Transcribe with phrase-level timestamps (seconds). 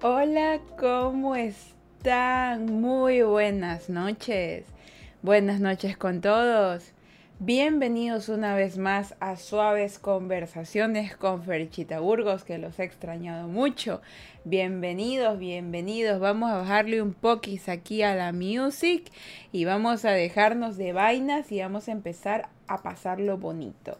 [0.00, 2.80] Hola, ¿cómo están?
[2.80, 4.64] Muy buenas noches.
[5.22, 6.92] Buenas noches con todos.
[7.40, 14.00] Bienvenidos una vez más a Suaves Conversaciones con Ferchita Burgos, que los he extrañado mucho.
[14.44, 16.20] Bienvenidos, bienvenidos.
[16.20, 19.10] Vamos a bajarle un poquis aquí a la music
[19.50, 23.98] y vamos a dejarnos de vainas y vamos a empezar a pasarlo bonito.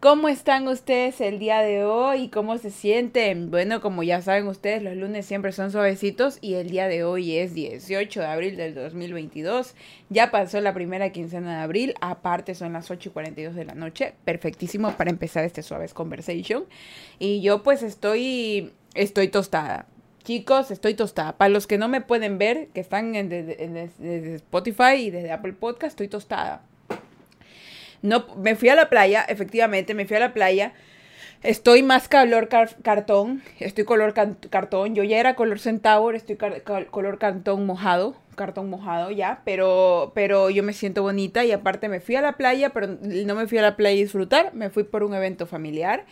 [0.00, 2.28] ¿Cómo están ustedes el día de hoy?
[2.28, 3.50] ¿Cómo se sienten?
[3.50, 7.36] Bueno, como ya saben ustedes, los lunes siempre son suavecitos y el día de hoy
[7.36, 9.74] es 18 de abril del 2022.
[10.08, 13.74] Ya pasó la primera quincena de abril, aparte son las 8 y 42 de la
[13.74, 14.14] noche.
[14.24, 16.66] Perfectísimo para empezar este Suaves Conversation.
[17.18, 19.86] Y yo pues estoy, estoy tostada.
[20.22, 21.36] Chicos, estoy tostada.
[21.36, 25.54] Para los que no me pueden ver, que están en, desde Spotify y desde Apple
[25.54, 26.67] Podcast, estoy tostada.
[28.02, 30.72] No, me fui a la playa, efectivamente, me fui a la playa.
[31.42, 34.94] Estoy más color cartón, estoy color cartón.
[34.94, 40.64] Yo ya era color centauro, estoy color cartón mojado, cartón mojado ya, pero, pero yo
[40.64, 43.62] me siento bonita y aparte me fui a la playa, pero no me fui a
[43.62, 46.06] la playa a disfrutar, me fui por un evento familiar.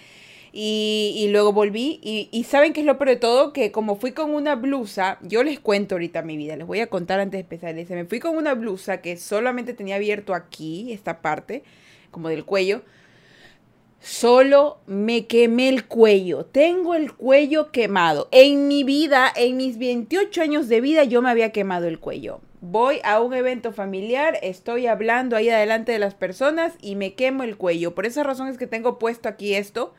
[0.52, 4.12] Y, luego volví y, y, saben qué es lo peor de todo, que como fui
[4.12, 7.40] con una blusa, yo les cuento ahorita mi vida, les voy a contar antes de
[7.40, 11.62] empezar, me fui con una blusa que solamente tenía abierto aquí, esta parte,
[12.10, 12.82] como del cuello,
[14.00, 18.28] solo me quemé el cuello, tengo el cuello quemado.
[18.30, 22.40] En mi vida, en mis 28 años de vida, yo me había quemado el cuello.
[22.60, 27.42] Voy a un evento familiar, estoy hablando ahí adelante de las personas y me quemo
[27.42, 27.94] el cuello.
[27.94, 29.92] Por esa razón es que tengo puesto aquí esto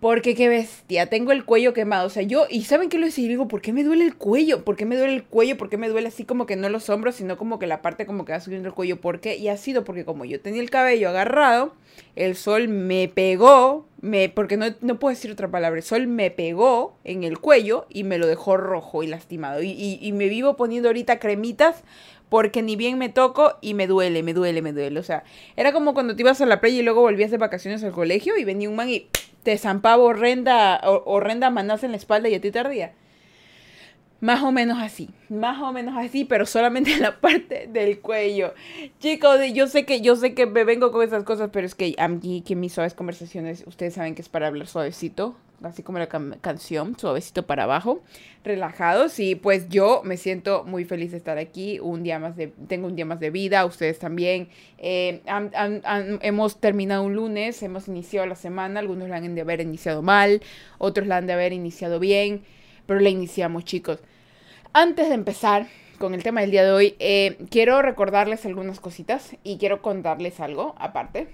[0.00, 2.06] porque qué bestia, tengo el cuello quemado.
[2.06, 3.26] O sea, yo, y ¿saben qué lo decía?
[3.26, 4.64] Digo, ¿por qué me duele el cuello?
[4.64, 5.56] ¿Por qué me duele el cuello?
[5.56, 8.06] ¿Por qué me duele así como que no los hombros, sino como que la parte
[8.06, 9.00] como que va subiendo el cuello?
[9.00, 9.36] ¿Por qué?
[9.36, 11.72] Y ha sido porque como yo tenía el cabello agarrado,
[12.14, 16.30] el sol me pegó, me, porque no, no puedo decir otra palabra, el sol me
[16.30, 19.62] pegó en el cuello y me lo dejó rojo y lastimado.
[19.62, 21.82] Y, y, y me vivo poniendo ahorita cremitas
[22.28, 25.00] porque ni bien me toco y me duele, me duele, me duele.
[25.00, 25.24] O sea,
[25.56, 28.36] era como cuando te ibas a la playa y luego volvías de vacaciones al colegio
[28.36, 29.08] y venía un man y
[29.48, 32.92] te zampaba horrenda, horrenda manaza en la espalda y a ti te.
[34.20, 38.52] Más o menos así, más o menos así, pero solamente en la parte del cuello.
[38.98, 41.94] Chicos, yo sé que yo sé que me vengo con esas cosas, pero es que
[41.96, 46.08] aquí que mis suaves conversaciones, ustedes saben que es para hablar suavecito, así como la
[46.08, 48.02] canción, suavecito para abajo,
[48.44, 52.48] relajados y pues yo me siento muy feliz de estar aquí, un día más de,
[52.68, 54.48] tengo un día más de vida, ustedes también.
[54.78, 55.22] Eh,
[56.22, 60.42] hemos terminado un lunes, hemos iniciado la semana, algunos la han de haber iniciado mal,
[60.78, 62.42] otros la han de haber iniciado bien
[62.88, 64.00] pero la iniciamos chicos.
[64.72, 65.66] Antes de empezar
[65.98, 70.40] con el tema del día de hoy, eh, quiero recordarles algunas cositas y quiero contarles
[70.40, 71.28] algo aparte.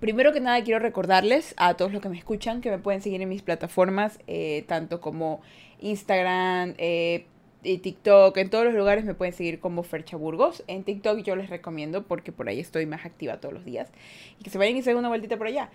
[0.00, 3.22] Primero que nada quiero recordarles a todos los que me escuchan que me pueden seguir
[3.22, 5.40] en mis plataformas, eh, tanto como
[5.80, 7.26] Instagram, eh,
[7.64, 10.64] y TikTok, en todos los lugares me pueden seguir como Fercha Burgos.
[10.66, 13.88] En TikTok yo les recomiendo porque por ahí estoy más activa todos los días.
[14.40, 15.70] Y que se vayan y se den una vueltita por allá.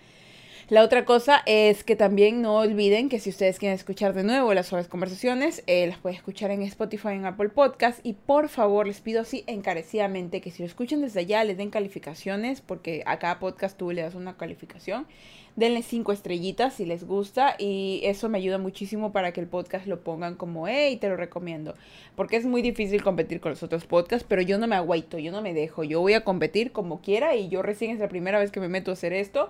[0.70, 4.54] La otra cosa es que también no olviden que si ustedes quieren escuchar de nuevo
[4.54, 8.06] las suaves conversaciones, eh, las pueden escuchar en Spotify, en Apple Podcast.
[8.06, 11.70] Y por favor, les pido así encarecidamente que si lo escuchan desde allá, les den
[11.70, 15.08] calificaciones, porque a cada podcast tú le das una calificación.
[15.56, 19.88] Denle cinco estrellitas si les gusta y eso me ayuda muchísimo para que el podcast
[19.88, 21.76] lo pongan como, hey, te lo recomiendo.
[22.18, 25.32] Porque es muy difícil competir con los otros podcasts, pero yo no me aguaito, yo
[25.32, 25.86] no me dejo.
[25.86, 28.68] Yo voy a competir como quiera y yo recién es la primera vez que me
[28.68, 29.50] meto a hacer esto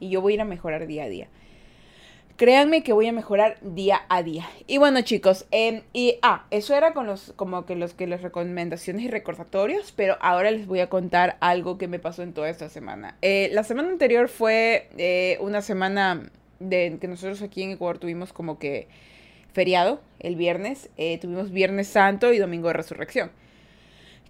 [0.00, 1.28] y yo voy a ir a mejorar día a día.
[2.38, 4.48] Créanme que voy a mejorar día a día.
[4.68, 8.22] Y bueno, chicos, em, y ah, eso era con los como que los que las
[8.22, 12.48] recomendaciones y recordatorios, pero ahora les voy a contar algo que me pasó en toda
[12.48, 13.16] esta semana.
[13.22, 16.30] Eh, la semana anterior fue eh, una semana
[16.60, 18.86] de que nosotros aquí en Ecuador tuvimos como que
[19.52, 23.32] feriado el viernes, eh, tuvimos Viernes Santo y Domingo de Resurrección,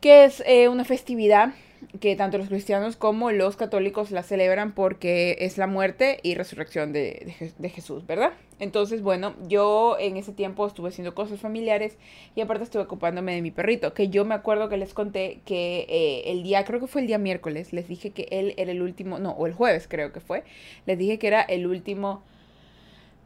[0.01, 1.53] que es una festividad
[2.01, 6.93] que tanto los cristianos como los católicos la celebran porque es la muerte y resurrección
[6.93, 7.35] de,
[7.75, 8.33] Jesús, ¿verdad?
[8.59, 11.97] Entonces, bueno, yo en ese tiempo estuve haciendo cosas familiares
[12.35, 15.87] y aparte estuve ocupándome de mi perrito, que yo me acuerdo que les conté que
[15.89, 18.83] eh, el día, creo que fue el día miércoles, les dije que él era el
[18.83, 20.45] último, no, o el jueves creo que fue,
[20.87, 22.23] les dije que era el último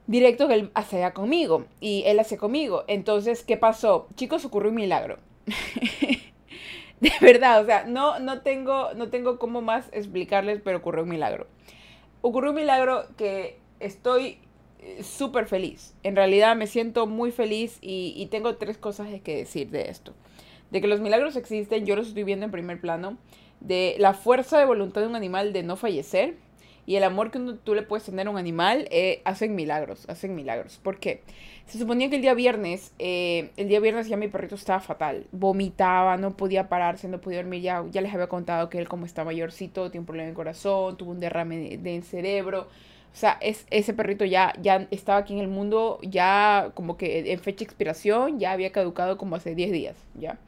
[0.06, 2.84] directo que él hacía conmigo y él hacía conmigo.
[2.88, 4.08] Entonces, ¿qué pasó?
[4.16, 5.18] Chicos, ocurrió un milagro.
[7.10, 11.08] De verdad, o sea, no, no, tengo, no tengo cómo más explicarles, pero ocurrió un
[11.08, 11.48] milagro.
[12.20, 14.38] Ocurrió un milagro que estoy
[14.78, 15.94] eh, súper feliz.
[16.04, 20.14] En realidad me siento muy feliz y, y, tengo tres cosas que decir de esto.
[20.70, 23.18] De que los milagros existen, yo los estoy viendo en primer plano.
[23.58, 26.36] De la fuerza de voluntad de un animal de no fallecer.
[26.84, 30.34] Y el amor que tú le puedes tener a un animal eh, hacen milagros, hacen
[30.34, 30.80] milagros.
[30.82, 31.22] ¿Por qué?
[31.66, 35.26] Se suponía que el día viernes, eh, el día viernes ya mi perrito estaba fatal,
[35.30, 39.06] vomitaba, no podía pararse, no podía dormir, ya, ya les había contado que él como
[39.06, 42.66] está mayorcito, tiene un problema en el corazón, tuvo un derrame de, cerebro.
[43.12, 47.32] O sea, es, ese perrito ya, ya estaba aquí en el mundo, ya como que
[47.32, 50.38] en fecha de expiración, ya había caducado como hace 10 días, ¿ya?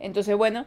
[0.00, 0.66] Entonces, bueno,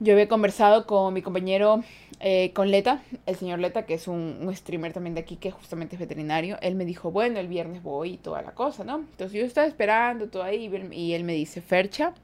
[0.00, 1.82] yo había conversado con mi compañero,
[2.26, 5.96] eh, con Leta, el señor Leta, que es un, streamer también de aquí, que justamente
[5.96, 6.56] es veterinario.
[6.62, 8.96] Él me dijo, bueno, el viernes voy y toda la cosa, ¿no?
[8.96, 12.14] Entonces yo estaba esperando todo ahí y él me dice, Fercha,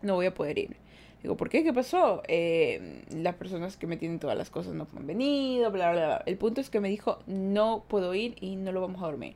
[0.00, 0.76] no voy a poder ir.
[1.22, 1.62] Digo, ¿por qué?
[1.62, 2.22] ¿Qué pasó?
[2.26, 6.22] Eh, las personas que me tienen todas las cosas no han venido, bla, bla, bla.
[6.24, 9.34] El punto es que me dijo, no puedo ir y no lo vamos a dormir.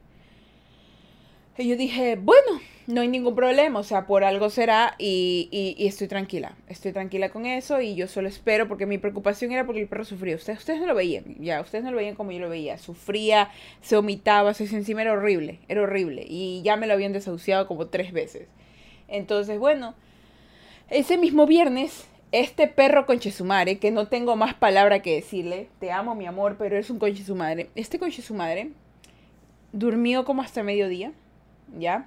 [1.59, 5.87] Y yo dije, bueno, no hay ningún problema, o sea, por algo será y, y,
[5.87, 9.83] estoy tranquila, estoy tranquila con eso y yo solo espero porque mi preocupación era porque
[9.83, 10.35] el perro sufría.
[10.35, 13.51] Ustedes, ustedes no lo veían, ya, ustedes no lo veían como yo lo veía, sufría,
[13.83, 17.87] se vomitaba, se encima, era horrible, era horrible y ya me lo habían desahuciado como
[17.87, 18.49] tres veces.
[19.09, 19.95] Entonces, bueno,
[20.89, 23.31] ese mismo viernes este perro conche
[23.79, 27.23] que no tengo más palabra que decirle, te amo mi amor, pero es un conche
[27.25, 27.69] su madre.
[27.75, 28.71] Este conche su madre
[29.73, 31.13] durmió como hasta mediodía.
[31.79, 32.07] ¿Ya?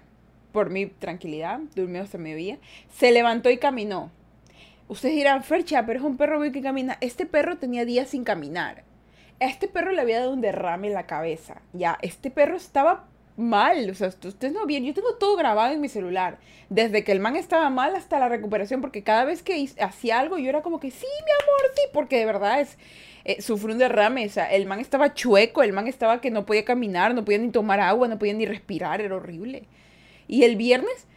[0.52, 2.58] Por mi tranquilidad, durmió hasta mediodía.
[2.90, 4.12] Se levantó y caminó.
[4.88, 6.98] Ustedes dirán, Fercha, pero es un perro que camina.
[7.02, 8.84] Este perro tenía días sin caminar.
[9.42, 11.62] A este perro le había dado un derrame en la cabeza.
[11.74, 13.90] Ya, este perro estaba mal.
[13.90, 14.86] O sea, ustedes no bien.
[14.86, 16.38] Yo tengo todo grabado en mi celular.
[16.70, 18.82] Desde que el man estaba mal hasta la recuperación.
[18.82, 21.82] Porque cada vez que hacía algo, yo era como que sí, mi amor, sí.
[21.92, 22.78] Porque de verdad es.
[23.26, 24.26] Eh, sufrió un derrame.
[24.26, 25.64] O sea, el man estaba chueco.
[25.64, 28.46] El man estaba que no podía caminar, no podía ni tomar agua, no podía ni
[28.46, 29.02] respirar.
[29.02, 29.64] Era horrible.
[30.28, 31.08] Y el viernes,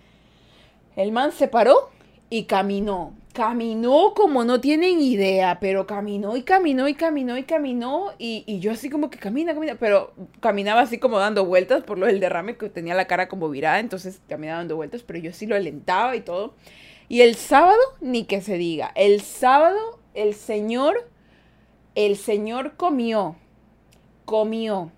[0.96, 1.90] el man se paró
[2.30, 3.14] y caminó.
[3.32, 8.12] Caminó como no tienen idea, pero caminó y caminó y caminó y caminó.
[8.18, 12.06] Y, yo así como que camina, camina, pero caminaba así como dando vueltas por lo
[12.06, 15.46] del derrame que tenía la cara como virada, entonces caminaba dando vueltas, pero yo sí
[15.46, 16.54] lo alentaba y todo.
[17.08, 21.08] Y el sábado, ni que se diga, el sábado el Señor,
[22.06, 23.36] el Señor comió,
[24.24, 24.92] comió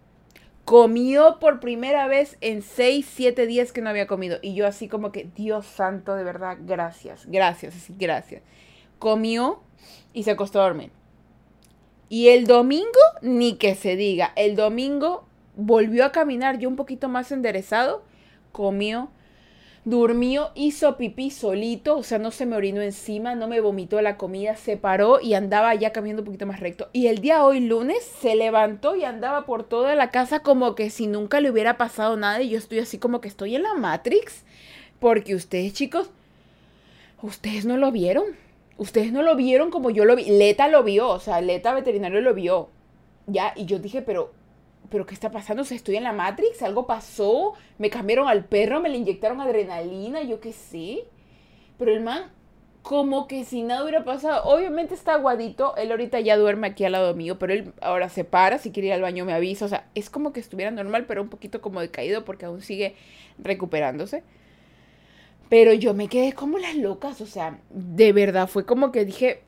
[0.71, 4.39] comió por primera vez en 6, 7 días que no había comido.
[4.41, 8.43] Y yo así como que, Dios santo, de verdad, gracias, gracias, así, gracias.
[9.01, 9.65] Comió
[10.13, 10.93] y se acostó a dormir.
[12.09, 12.87] Y el domingo,
[13.21, 15.25] ni que se diga, el domingo
[15.57, 18.05] volvió a caminar yo un poquito más enderezado,
[18.53, 19.11] comió
[19.91, 24.17] durmió, hizo pipí solito, o sea, no se me orinó encima, no me vomitó la
[24.17, 26.89] comida, se paró y andaba ya caminando un poquito más recto.
[26.93, 30.89] Y el día hoy lunes se levantó y andaba por toda la casa como que
[30.89, 33.75] si nunca le hubiera pasado nada y yo estoy así como que estoy en la
[33.75, 34.45] Matrix,
[34.99, 36.09] porque ustedes chicos,
[37.21, 38.25] ustedes no lo vieron.
[38.79, 40.25] Ustedes no lo vieron como yo lo vi.
[40.25, 42.71] Leta lo vio, o sea, Leta veterinario lo vio.
[43.27, 44.33] Ya, y yo dije, pero
[44.91, 45.63] ¿pero qué está pasando?
[45.63, 50.23] O estoy en la Matrix, algo pasó, me cambiaron al perro, me le inyectaron adrenalina,
[50.23, 51.05] yo qué sé.
[51.79, 52.31] Pero el man,
[52.83, 56.93] como que si nada hubiera pasado, obviamente está aguadito, él ahorita ya duerme aquí al
[56.93, 59.69] lado mío, pero él ahora se para, si quiere ir al baño me avisa, o
[59.69, 62.97] sea, es como que estuviera normal, pero un poquito como decaído porque aún sigue
[63.39, 64.25] recuperándose.
[65.49, 69.43] Pero yo me quedé como las locas, o sea, de verdad fue como que dije,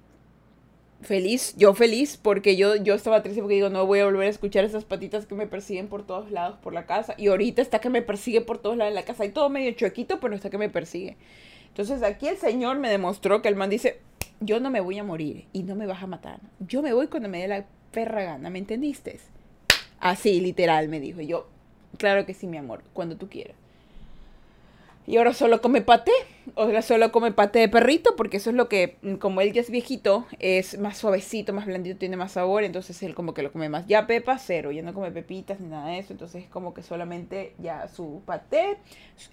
[1.02, 4.30] feliz, yo feliz, porque yo, yo estaba triste porque digo, no voy a volver a
[4.30, 7.14] escuchar esas patitas que me persiguen por todos lados por la casa.
[7.18, 9.24] Y ahorita está que me persigue por todos lados de la casa.
[9.24, 11.16] Hay todo medio chuequito, pero está que me persigue.
[11.68, 14.00] Entonces aquí el Señor me demostró que el man dice,
[14.40, 16.40] yo no me voy a morir y no me vas a matar.
[16.60, 19.20] Yo me voy cuando me dé la perra gana, ¿me entendiste?
[20.00, 21.20] Así, literal, me dijo.
[21.20, 21.48] yo,
[21.96, 23.61] claro que sí, mi amor, cuando tú quieras.
[25.06, 26.12] Y ahora solo come paté.
[26.56, 29.70] Ahora solo come paté de perrito porque eso es lo que, como él ya es
[29.70, 32.62] viejito, es más suavecito, más blandito, tiene más sabor.
[32.62, 33.86] Entonces él como que lo come más.
[33.86, 34.70] Ya pepa, cero.
[34.70, 36.12] Ya no come pepitas ni nada de eso.
[36.12, 38.78] Entonces es como que solamente ya su paté.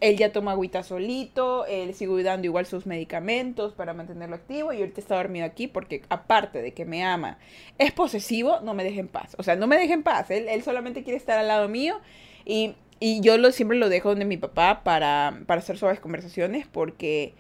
[0.02, 1.66] Él ya toma agüita solito.
[1.68, 4.74] Él sigue dando igual sus medicamentos para mantenerlo activo.
[4.74, 7.38] Y ahorita está dormido aquí porque aparte de que me ama,
[7.78, 9.36] es posesivo, no me deja en paz.
[9.38, 10.32] O sea, no me deja en paz.
[10.32, 12.00] Él, él solamente quiere estar al lado mío.
[12.46, 16.68] Y y yo lo, siempre lo dejo donde mi papá para, para hacer suaves conversaciones
[16.68, 17.34] porque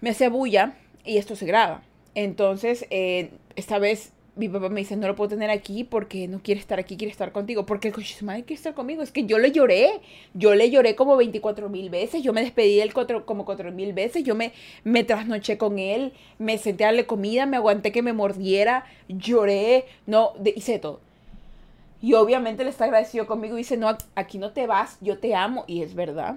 [0.00, 1.82] me hace bulla y esto se graba.
[2.14, 6.42] Entonces, eh, esta vez mi papá me dice, no lo puedo tener aquí porque no
[6.42, 7.66] quiere estar aquí, quiere estar contigo.
[7.66, 9.02] Porque el coche madre quiere estar conmigo.
[9.02, 10.00] Es que yo le lloré.
[10.34, 12.22] Yo le lloré como 24 mil veces.
[12.22, 12.92] Yo me despedí de él
[13.24, 14.24] como 4 mil veces.
[14.24, 14.52] Yo me,
[14.82, 16.12] me trasnoché con él.
[16.38, 17.46] Me senté a darle comida.
[17.46, 18.86] Me aguanté que me mordiera.
[19.08, 19.84] Lloré.
[20.06, 21.00] No, hice todo.
[22.04, 25.34] Y obviamente él está agradecido conmigo y dice, no, aquí no te vas, yo te
[25.34, 25.64] amo.
[25.66, 26.36] Y es verdad.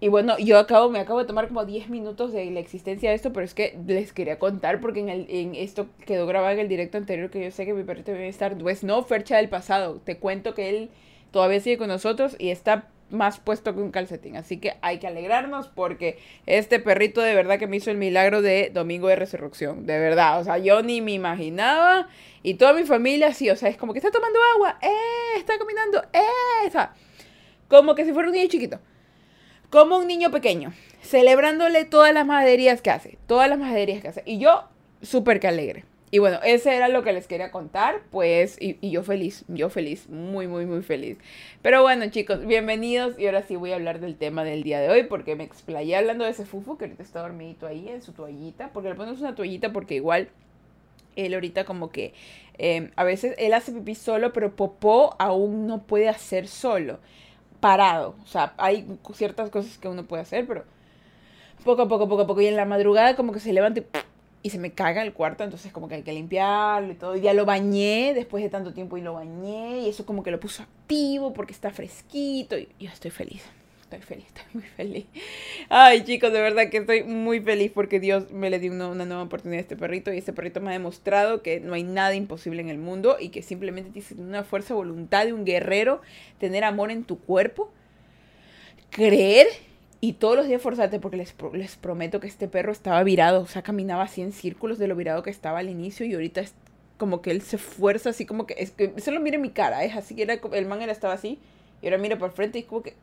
[0.00, 3.14] y bueno, yo acabo, me acabo de tomar como 10 minutos de la existencia de
[3.14, 6.58] esto, pero es que les quería contar porque en, el, en esto quedó grabado en
[6.58, 9.48] el directo anterior que yo sé que mi perrito debe estar, pues no, Fercha del
[9.48, 10.00] pasado.
[10.04, 10.90] Te cuento que él
[11.30, 14.36] todavía sigue con nosotros y está más puesto que un calcetín.
[14.36, 18.42] Así que hay que alegrarnos porque este perrito de verdad que me hizo el milagro
[18.42, 19.86] de Domingo de Resurrección.
[19.86, 22.08] De verdad, o sea, yo ni me imaginaba.
[22.42, 25.38] Y toda mi familia sí, o sea, es como que está tomando agua, ¡eh!
[25.38, 26.66] Está caminando, ¡eh!
[26.66, 26.94] Está.
[27.68, 28.78] Como que si fuera un niño chiquito
[29.74, 34.22] como un niño pequeño, celebrándole todas las maderías que hace, todas las maderías que hace.
[34.24, 34.68] Y yo
[35.02, 35.84] súper que alegre.
[36.14, 40.08] Y bueno, ese era lo que les quería contar, pues, y, yo feliz, yo feliz,
[40.08, 41.18] muy, muy, muy feliz.
[41.60, 44.90] Pero bueno, chicos, bienvenidos y ahora sí voy a hablar del tema del día de
[44.90, 48.12] hoy, porque me explayé hablando de ese fufu que ahorita está dormidito ahí en su
[48.12, 50.28] toallita, porque le ponemos una toallita porque igual
[51.16, 52.14] él ahorita como que
[52.58, 57.00] eh, a veces él hace pipí solo, pero popó aún no puede hacer solo
[57.58, 58.14] parado.
[58.22, 60.62] O sea, hay ciertas cosas que uno puede hacer, pero
[61.64, 62.40] poco a poco, poco a poco.
[62.40, 63.84] Y en la madrugada como que se levanta y,
[64.50, 67.16] se me caga el cuarto, entonces como que hay que limpiarlo y todo.
[67.16, 70.30] Y ya lo bañé después de tanto tiempo y lo bañé y eso como que
[70.30, 73.42] lo puso activo porque está fresquito y yo estoy feliz
[73.94, 75.06] estoy feliz, estoy muy feliz.
[75.68, 79.22] Ay, chicos, de verdad que estoy muy feliz porque Dios me le dio una, nueva
[79.22, 82.60] oportunidad a este perrito y este perrito me ha demostrado que no hay nada imposible
[82.60, 86.00] en el mundo y que simplemente tienes una fuerza voluntad de un guerrero,
[86.38, 87.70] tener amor en tu cuerpo,
[88.90, 89.46] creer
[90.04, 93.46] y todos los días forzarte porque les, les prometo que este perro estaba virado, o
[93.46, 96.52] sea, caminaba así en círculos de lo virado que estaba al inicio y ahorita es
[96.98, 99.96] como que él se fuerza así como que, es que solo mire mi cara, es
[99.96, 101.38] así que era, el man era estaba así
[101.80, 102.94] y ahora mira por frente y como que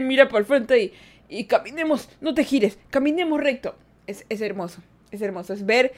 [0.00, 0.92] mira por el frente y,
[1.28, 3.74] y caminemos, no te gires, caminemos recto.
[4.06, 5.92] Es, es hermoso, es hermoso, es ver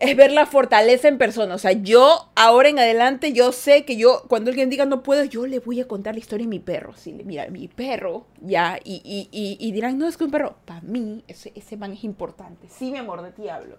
[0.00, 1.54] es ver la fortaleza en persona.
[1.54, 5.24] O sea, yo ahora en adelante, yo sé que yo, cuando alguien diga no puedo,
[5.24, 6.94] yo le voy a contar la historia de mi perro.
[6.96, 10.80] Sí, mira, mi perro, ya, y, y, y, dirán, no, es que un perro, para
[10.82, 12.68] mí, ese, ese man es importante.
[12.68, 13.76] Sí, mi amor, de ti hablo.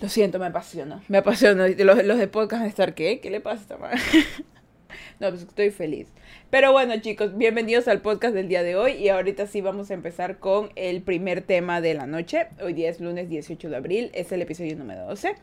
[0.00, 1.68] Lo siento, me apasiona, me apasiona.
[1.68, 3.20] Los, los de podcast de estar, ¿qué?
[3.20, 3.92] ¿Qué le pasa a esta man?
[5.20, 6.08] No, pues estoy feliz.
[6.50, 8.92] Pero bueno, chicos, bienvenidos al podcast del día de hoy.
[8.92, 12.48] Y ahorita sí vamos a empezar con el primer tema de la noche.
[12.60, 15.36] Hoy día es lunes 18 de abril, es el episodio número 12.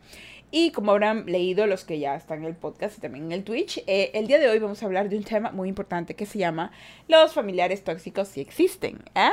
[0.50, 3.44] Y como habrán leído los que ya están en el podcast y también en el
[3.44, 6.26] Twitch, eh, el día de hoy vamos a hablar de un tema muy importante que
[6.26, 6.70] se llama
[7.08, 8.98] los familiares tóxicos si existen.
[9.14, 9.32] Ah,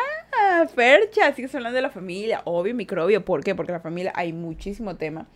[0.74, 3.26] Fercha, sigues hablando de la familia, obvio, microbio.
[3.26, 3.56] ¿Por qué?
[3.56, 5.28] Porque la familia hay muchísimo tema.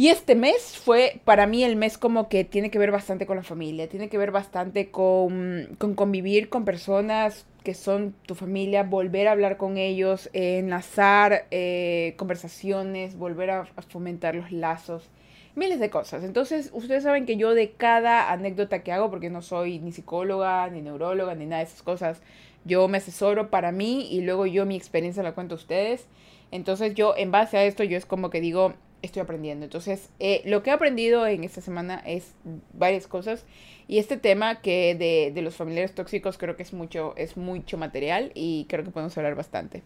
[0.00, 3.36] Y este mes fue para mí el mes como que tiene que ver bastante con
[3.36, 9.26] la familia, tiene que ver bastante con, convivir con personas que son tu familia, volver
[9.26, 15.10] a hablar con ellos, enlazar eh, conversaciones, volver a, fomentar los lazos,
[15.56, 16.22] miles de cosas.
[16.22, 20.70] Entonces, ustedes saben que yo de cada anécdota que hago, porque no soy ni psicóloga,
[20.70, 22.22] ni neuróloga, ni nada de esas cosas,
[22.64, 26.06] yo me asesoro para mí y luego yo mi experiencia la cuento a ustedes.
[26.52, 29.64] Entonces yo en base a esto yo es como que digo, estoy aprendiendo.
[29.64, 32.34] Entonces, eh, lo que he aprendido en esta semana es
[32.72, 33.44] varias cosas.
[33.86, 34.94] Y este tema que
[35.34, 39.16] de, los familiares tóxicos creo que es mucho, es mucho material y creo que podemos
[39.16, 39.82] hablar bastante.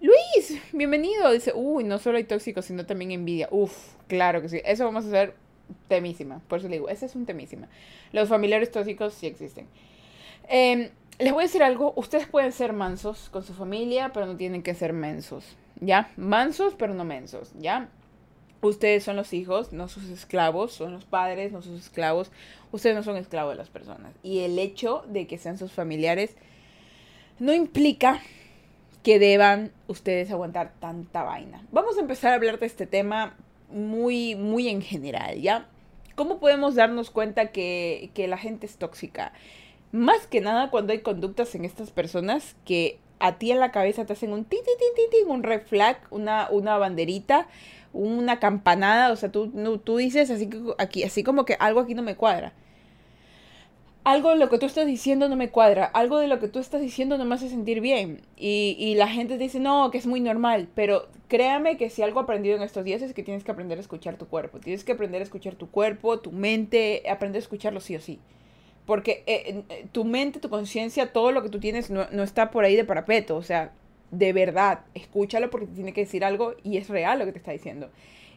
[0.00, 1.30] Luis, bienvenido.
[1.32, 3.48] Dice, uy, no solo hay tóxicos, sino también envidia.
[3.50, 4.60] Uf, claro que sí.
[4.64, 5.34] Eso vamos a hacer
[5.88, 6.40] temísima.
[6.48, 7.68] Por eso le digo, ese es un temísima.
[8.12, 9.66] Los familiares tóxicos sí existen.
[10.48, 11.92] Em, les voy a decir algo.
[11.96, 15.56] Ustedes pueden ser mansos con su familia, pero no tienen que ser mensos.
[15.80, 16.10] ¿Ya?
[16.16, 17.52] Mansos, pero no mensos.
[17.58, 17.88] ¿Ya?
[18.60, 22.32] Ustedes son los hijos, no sus esclavos, son los padres, no sus esclavos.
[22.72, 24.12] Ustedes no son esclavos de las personas.
[24.22, 26.34] Y el hecho de que sean sus familiares
[27.38, 28.20] no implica
[29.02, 31.64] que deban ustedes aguantar tanta vaina.
[31.70, 33.36] Vamos a empezar a hablar de este tema
[33.70, 35.68] muy, muy en general, ¿ya?
[36.16, 39.32] ¿Cómo podemos darnos cuenta que, que la gente es tóxica?
[39.92, 44.04] Más que nada cuando hay conductas en estas personas que a ti en la cabeza
[44.04, 47.46] te hacen un ti, ti, ti, ti, un red flag, una, una banderita
[47.92, 52.02] una campanada, o sea, tú, tú dices así, aquí, así como que algo aquí no
[52.02, 52.52] me cuadra.
[54.04, 56.60] Algo de lo que tú estás diciendo no me cuadra, algo de lo que tú
[56.60, 58.22] estás diciendo no me hace sentir bien.
[58.36, 62.20] Y, y la gente dice, no, que es muy normal, pero créame que si algo
[62.20, 64.92] aprendido en estos días es que tienes que aprender a escuchar tu cuerpo, tienes que
[64.92, 68.18] aprender a escuchar tu cuerpo, tu mente, aprender a escucharlo sí o sí.
[68.86, 72.50] Porque eh, eh, tu mente, tu conciencia, todo lo que tú tienes no, no está
[72.50, 73.72] por ahí de parapeto, o sea,
[74.10, 77.38] de verdad, escúchalo porque te tiene que decir algo y es real lo que te
[77.38, 77.90] está diciendo.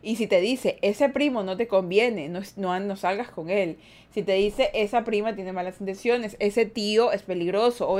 [0.04, 3.78] Y si te dice, ese primo no te conviene, no, no, no, salgas con él.
[4.14, 8.00] Si te dice, esa prima tiene malas intenciones, ese tío es peligroso, o,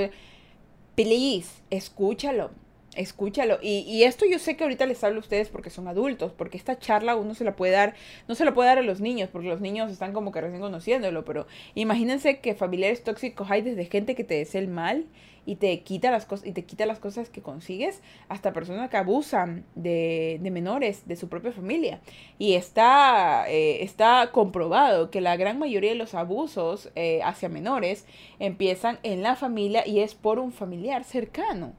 [0.96, 2.52] please, escúchalo.
[2.96, 3.60] Escúchalo.
[3.62, 6.58] Y, y, esto yo sé que ahorita les hablo a ustedes porque son adultos, porque
[6.58, 7.94] esta charla uno se la puede dar,
[8.28, 10.60] no se la puede dar a los niños, porque los niños están como que recién
[10.60, 15.06] conociéndolo, pero imagínense que familiares tóxicos hay desde gente que te desea el mal
[15.46, 18.98] y te quita las cosas y te quita las cosas que consigues, hasta personas que
[18.98, 22.00] abusan de, menores de su propia familia.
[22.38, 28.06] Y está, eh, está comprobado que la gran mayoría de los abusos eh, hacia menores
[28.40, 31.74] empiezan en la familia y es por un familiar cercano.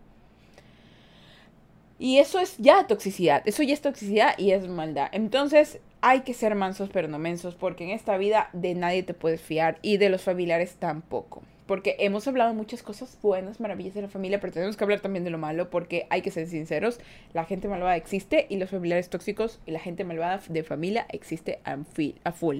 [1.98, 5.08] Y eso es ya toxicidad, eso ya es toxicidad y es maldad.
[5.12, 9.14] Entonces hay que ser mansos pero no mensos porque en esta vida de nadie te
[9.14, 11.42] puedes fiar y de los familiares tampoco.
[11.72, 15.24] Porque hemos hablado muchas cosas buenas, maravillas de la familia, pero tenemos que hablar también
[15.24, 17.00] de lo malo porque hay que ser sinceros,
[17.32, 21.60] la gente malvada existe y los familiares tóxicos y la gente malvada de familia existe
[21.64, 22.58] a full.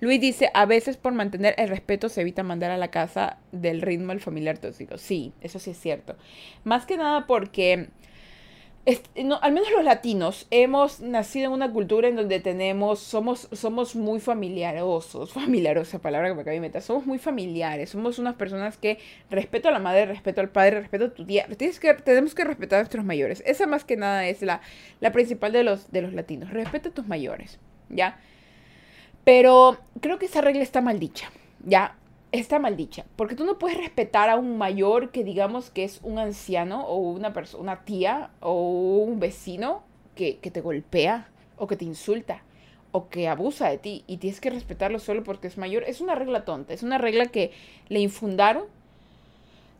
[0.00, 3.82] Luis dice, a veces por mantener el respeto se evita mandar a la casa del
[3.82, 4.96] ritmo al familiar tóxico.
[4.96, 6.16] Sí, eso sí es cierto.
[6.64, 7.88] Más que nada porque
[9.24, 13.96] no, al menos los latinos hemos nacido en una cultura en donde tenemos, somos, somos
[13.96, 18.98] muy familiarosos, familiarosa palabra que me acabé de somos muy familiares, somos unas personas que
[19.30, 22.44] respeto a la madre, respeto al padre, respeto a tu tía, Tienes que, tenemos que
[22.44, 24.60] respetar a nuestros mayores, esa más que nada es la,
[25.00, 28.18] la principal de los, de los latinos, respeta a tus mayores, ¿ya?
[29.24, 31.30] Pero creo que esa regla está mal dicha,
[31.64, 31.96] ¿ya?
[32.40, 36.18] Está maldicha, porque tú no puedes respetar a un mayor que digamos que es un
[36.18, 39.82] anciano o una persona, una tía o un vecino
[40.14, 42.42] que, que, te golpea o que te insulta
[42.92, 45.82] o que abusa de ti y tienes que respetarlo solo porque es mayor.
[45.84, 47.52] Es una regla tonta, es una regla que
[47.88, 48.64] le infundaron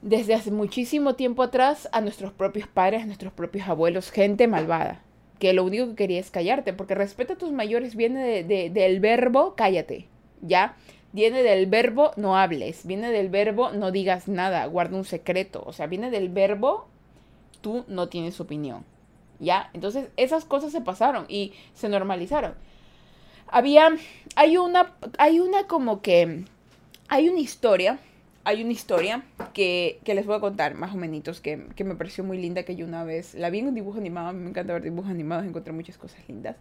[0.04, 5.00] desde hace muchísimo tiempo atrás a nuestros propios padres, a nuestros propios abuelos, gente malvada,
[5.38, 9.00] que lo único que quería es callarte, porque respeto a tus mayores viene de, del
[9.00, 10.06] verbo cállate,
[10.42, 10.76] ¿ya?
[11.14, 15.72] Viene del verbo no hables, viene del verbo no digas nada, guarda un secreto, o
[15.72, 16.88] sea, viene del verbo
[17.60, 18.84] tú no tienes opinión.
[19.38, 19.70] ¿Ya?
[19.72, 22.54] Entonces esas cosas se pasaron y se normalizaron.
[23.46, 23.90] Había,
[24.34, 26.44] hay una, hay una como que,
[27.08, 27.98] hay una historia,
[28.42, 31.94] hay una historia que, que les voy a contar más o menos que, que, me
[31.94, 34.72] pareció muy linda, que yo una vez la vi en un dibujo animado, me encanta
[34.72, 36.56] ver dibujos animados, encontré muchas cosas lindas.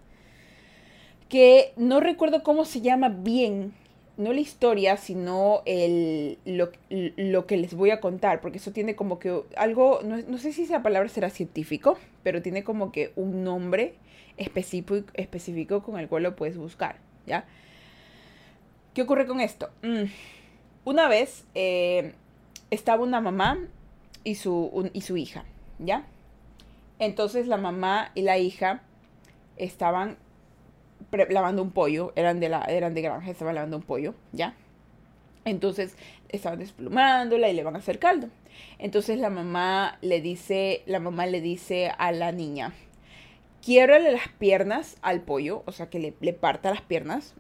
[1.28, 3.74] Que no recuerdo cómo se llama bien
[4.18, 9.20] no la historia, sino el, lo, que les voy a contar, porque eso tiene como
[9.20, 13.96] que algo, no, sé si esa palabra será científico, pero tiene como que un nombre
[14.38, 17.46] específico, específico con el cual lo puedes buscar, ¿ya?
[18.94, 19.70] ¿Qué ocurre con esto?
[19.82, 20.04] Mm,
[20.86, 22.14] una vez eh,
[22.70, 23.58] estaba una mamá
[24.24, 25.46] y su, y su hija,
[25.80, 26.06] ¿ya?
[27.00, 28.84] Entonces la mamá y la hija
[29.58, 30.18] estaban
[31.30, 34.56] lavando un pollo, eran de, la, eran de granja, estaban lavando un pollo, ¿ya?
[35.46, 35.96] Entonces
[36.30, 38.28] estaban desplumándola y le van a hacer caldo.
[38.80, 42.74] Entonces la mamá le dice, la mamá le dice a la niña,
[43.64, 47.34] quiero las piernas al pollo, o sea que le, le parta las piernas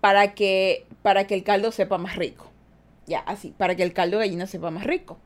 [0.00, 2.50] para que, para que el caldo sepa más rico.
[3.06, 5.18] Ya, así, para que el caldo de gallina sepa más rico.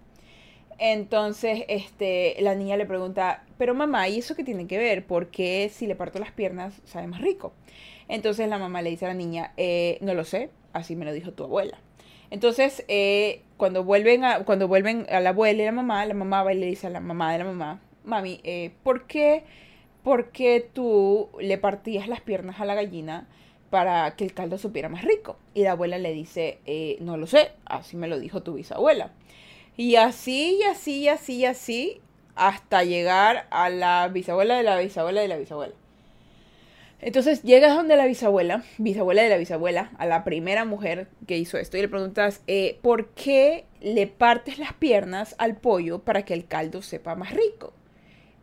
[0.78, 5.06] Entonces, este, la niña le pregunta, pero mamá, ¿y eso qué tiene que ver?
[5.06, 7.52] ¿Por qué si le parto las piernas sabe más rico?
[8.08, 11.12] Entonces la mamá le dice a la niña, eh, no lo sé, así me lo
[11.12, 11.78] dijo tu abuela.
[12.30, 16.42] Entonces, eh, cuando, vuelven a, cuando vuelven a la abuela y la mamá, la mamá
[16.42, 19.44] va y le dice a la mamá de la mamá, mami, eh, ¿por, qué,
[20.02, 23.28] ¿por qué tú le partías las piernas a la gallina
[23.70, 25.38] para que el caldo supiera más rico?
[25.54, 26.58] Y la abuela le dice,
[27.00, 29.12] no lo sé, así me lo dijo tu bisabuela.
[29.76, 32.00] Y así, y así, y así, y así,
[32.34, 35.74] hasta llegar a la bisabuela de la bisabuela de la bisabuela.
[37.00, 41.58] Entonces llegas donde la bisabuela, bisabuela de la bisabuela, a la primera mujer que hizo
[41.58, 46.34] esto, y le preguntas, eh, ¿por qué le partes las piernas al pollo para que
[46.34, 47.72] el caldo sepa más rico?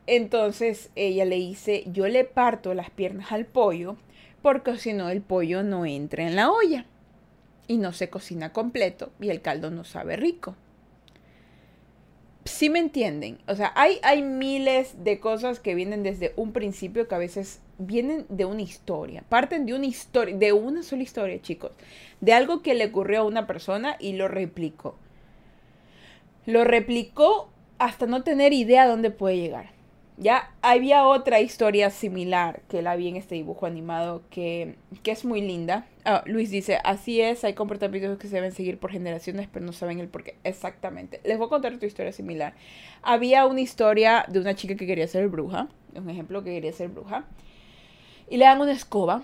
[0.08, 3.96] Entonces ella le dice, yo le parto las piernas al pollo
[4.42, 6.86] porque si no el pollo no entra en la olla
[7.68, 10.56] y no se cocina completo y el caldo no sabe rico
[12.50, 13.40] sí me entienden.
[13.48, 17.62] O sea, hay, hay miles de cosas que vienen desde un principio que a veces
[17.78, 19.24] vienen de una historia.
[19.30, 21.72] Parten de una historia, de una sola historia, chicos.
[22.22, 24.96] De algo que le ocurrió a una persona y lo replicó.
[26.46, 29.79] Lo replicó hasta no tener idea dónde puede llegar.
[30.22, 35.24] Ya había otra historia similar que la vi en este dibujo animado que, que es
[35.24, 35.88] muy linda.
[36.04, 39.72] Ah, Luis dice, así es, hay comportamientos que se deben seguir por generaciones, pero no
[39.72, 40.36] saben el por qué.
[40.44, 41.22] Exactamente.
[41.24, 42.54] Les voy a contar otra historia similar.
[43.02, 46.90] Había una historia de una chica que quería ser bruja, un ejemplo que quería ser
[46.90, 47.24] bruja,
[48.30, 49.24] y le dan una escoba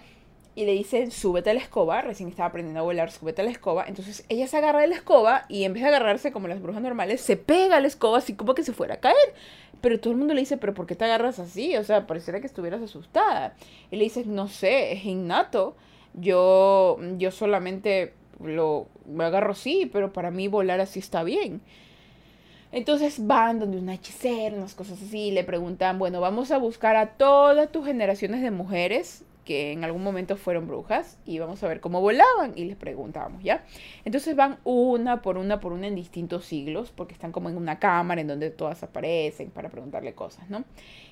[0.56, 3.52] y le dicen, súbete a la escoba, recién estaba aprendiendo a volar, súbete a la
[3.52, 3.84] escoba.
[3.88, 6.82] Entonces ella se agarra de la escoba y en vez de agarrarse como las brujas
[6.82, 9.34] normales, se pega a la escoba así como que se fuera a caer.
[9.82, 11.76] Pero todo el mundo le dice, pero ¿por qué te agarras así?
[11.76, 13.56] O sea, pareciera que estuvieras asustada.
[13.92, 15.76] Y le dice, no sé, es innato.
[16.14, 21.62] Yo, yo solamente lo me agarro así, pero para mí volar así está bien.
[22.72, 27.10] Entonces van donde una hechicera, unas cosas así, le preguntan, bueno, vamos a buscar a
[27.18, 31.80] todas tus generaciones de mujeres que en algún momento fueron brujas y vamos a ver
[31.80, 33.64] cómo volaban y les preguntábamos, ¿ya?
[34.04, 37.80] Entonces van una por una por una en distintos siglos, porque están como en una
[37.80, 40.66] cámara en donde todas aparecen para preguntarle cosas, ¿no?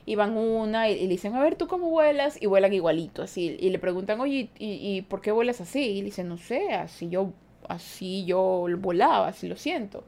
[0.05, 2.41] Y van una y, le dicen, a ver, ¿tú cómo vuelas?
[2.41, 3.55] Y vuelan igualito, así.
[3.59, 5.79] Y le preguntan, oye, ¿y, y por qué vuelas así?
[5.79, 7.31] Y le dicen, no sé, así yo,
[7.69, 10.03] así yo volaba, así lo siento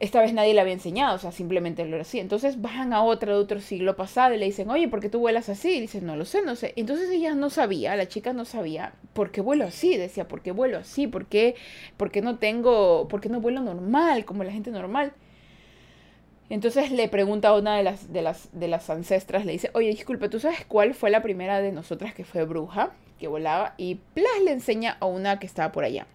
[0.00, 2.20] esta vez nadie le había enseñado, o sea, simplemente lo hacía.
[2.20, 5.18] Entonces van a otra de otro siglo pasado y le dicen, oye, ¿por qué tú
[5.18, 5.70] vuelas así?
[5.70, 6.72] Y dice, no lo sé, no sé.
[6.76, 9.96] Entonces ella no sabía, la chica no sabía por qué vuelo así.
[9.96, 11.06] Decía, ¿por qué vuelo así?
[11.06, 11.56] ¿Por qué,
[11.96, 15.12] por qué no tengo, por qué no vuelo normal, como la gente normal?
[16.50, 19.88] Entonces le pregunta a una de las, de las, de las ancestras, le dice, oye,
[19.88, 23.74] disculpe, ¿tú sabes cuál fue la primera de nosotras que fue bruja, que volaba?
[23.76, 26.06] Y Plas le enseña a una que estaba por allá.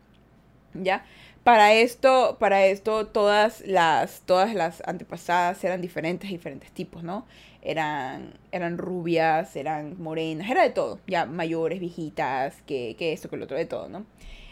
[0.74, 1.06] ¿Ya?
[1.43, 7.25] Para esto, para esto todas las, todas las antepasadas eran diferentes, diferentes tipos, ¿no?
[7.62, 13.36] Eran, eran rubias, eran morenas, era de todo, ya mayores, viejitas, que, que esto, que
[13.36, 14.06] lo otro, de todo, ¿no?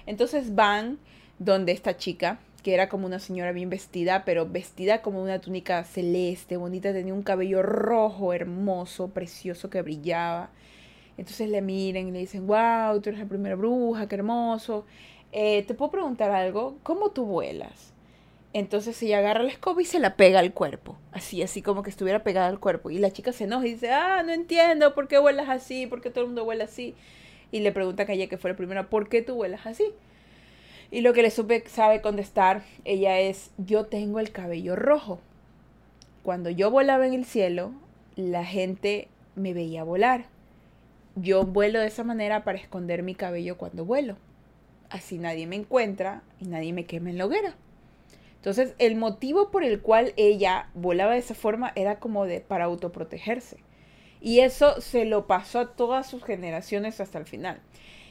[0.06, 1.00] Entonces van
[1.40, 5.86] donde esta chica, que era como una señora bien vestida, pero vestida como una túnica
[5.86, 10.50] celeste, bonita, tenía un cabello rojo, hermoso, precioso, que brillaba.
[11.18, 14.86] Entonces le miren y le dicen, wow, tú eres la primera bruja, qué hermoso.
[15.34, 17.94] Eh, te puedo preguntar algo, ¿cómo tú vuelas?
[18.54, 21.90] Entonces ella agarra la escoba y se la pega al cuerpo, así, así como que
[21.90, 22.90] estuviera pegada al cuerpo.
[22.90, 25.88] Y la chica se enoja y dice, ah, no entiendo, ¿por qué vuelas así?
[25.88, 26.96] ¿Por qué todo el mundo vuela así?
[27.52, 29.94] Y le pregunta a ella, que fue la primera, ¿por qué tú vuelas así?
[30.92, 35.22] Y lo que le supe sabe contestar, ella es, yo tengo el cabello rojo.
[36.24, 37.72] Cuando yo volaba en el cielo,
[38.18, 40.26] la gente me veía volar.
[41.16, 44.18] Yo vuelo de esa manera para esconder mi cabello cuando vuelo
[44.92, 47.56] así nadie me encuentra y nadie me quema en la hoguera.
[48.36, 52.66] Entonces, el motivo por el cual ella volaba de esa forma era como de para
[52.66, 53.58] autoprotegerse.
[54.20, 57.60] Y eso se lo pasó a todas sus generaciones hasta el final.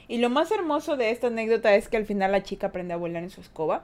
[0.07, 2.97] Y lo más hermoso de esta anécdota es que al final la chica aprende a
[2.97, 3.83] volar en su escoba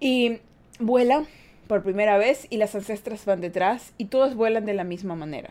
[0.00, 0.38] y
[0.78, 1.24] vuela
[1.66, 5.50] por primera vez y las ancestras van detrás y todos vuelan de la misma manera.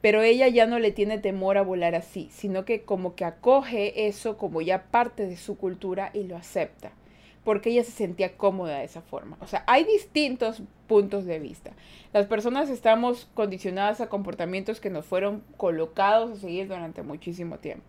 [0.00, 4.06] Pero ella ya no le tiene temor a volar así, sino que como que acoge
[4.06, 6.92] eso como ya parte de su cultura y lo acepta,
[7.44, 9.36] porque ella se sentía cómoda de esa forma.
[9.40, 11.72] O sea, hay distintos puntos de vista.
[12.12, 17.84] Las personas estamos condicionadas a comportamientos que nos fueron colocados a seguir durante muchísimo tiempo.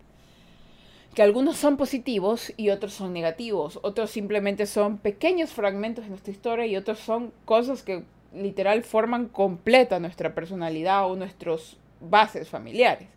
[1.15, 3.79] Que algunos son positivos y otros son negativos.
[3.83, 9.27] Otros simplemente son pequeños fragmentos de nuestra historia y otros son cosas que literal forman
[9.27, 13.07] completa nuestra personalidad o nuestros bases familiares.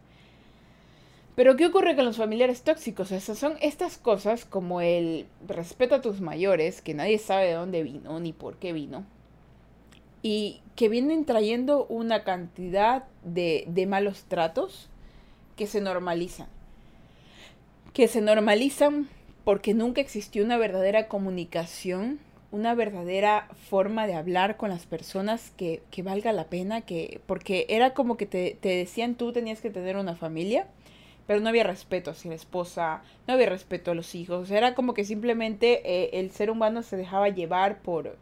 [1.34, 3.10] Pero ¿qué ocurre con los familiares tóxicos?
[3.10, 7.82] Esas son estas cosas como el respeto a tus mayores, que nadie sabe de dónde
[7.82, 9.04] vino ni por qué vino,
[10.22, 14.88] y que vienen trayendo una cantidad de, de malos tratos
[15.56, 16.46] que se normalizan.
[17.92, 19.08] Que se normalizan
[19.44, 22.20] porque nunca existió una verdadera comunicación
[22.54, 27.94] una verdadera forma de hablar con las personas que, valga la pena, que, porque era
[27.94, 30.68] como que te, decían tú tenías que tener una familia,
[31.26, 34.94] pero no había respeto hacia la esposa, no había respeto a los hijos, era como
[34.94, 38.16] que simplemente eh, el ser humano se dejaba llevar por,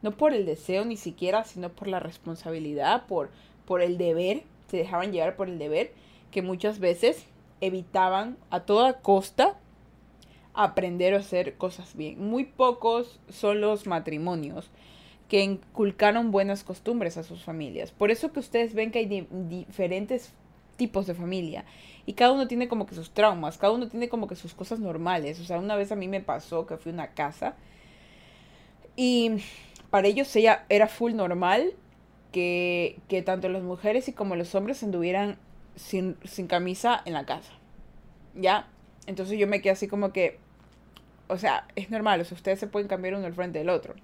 [0.00, 3.28] no por el deseo ni siquiera, sino por la responsabilidad, por,
[3.66, 5.92] por el deber, se dejaban llevar por el deber,
[6.30, 7.26] que muchas veces
[7.60, 9.58] evitaban a toda costa
[10.54, 12.24] aprender a hacer cosas bien.
[12.24, 14.70] Muy pocos son los matrimonios
[15.28, 17.90] que inculcaron buenas costumbres a sus familias.
[17.90, 20.32] Por eso que ustedes ven que hay diferentes
[20.76, 21.64] tipos de familia
[22.06, 24.80] y cada uno tiene como que sus traumas, cada uno tiene como que sus cosas
[24.80, 25.40] normales.
[25.40, 27.56] O sea, una vez a mí me pasó que fui a una casa
[28.96, 29.32] y
[29.90, 31.72] para ellos ella era full normal
[32.32, 35.38] que, que tanto las mujeres y como los hombres anduvieran
[35.76, 37.52] sin, sin camisa en la casa.
[38.34, 38.68] ¿Ya?
[39.06, 40.38] Entonces yo me quedé así como que,
[41.28, 43.94] o sea, es normal, o sea, ustedes se pueden cambiar uno al frente del otro.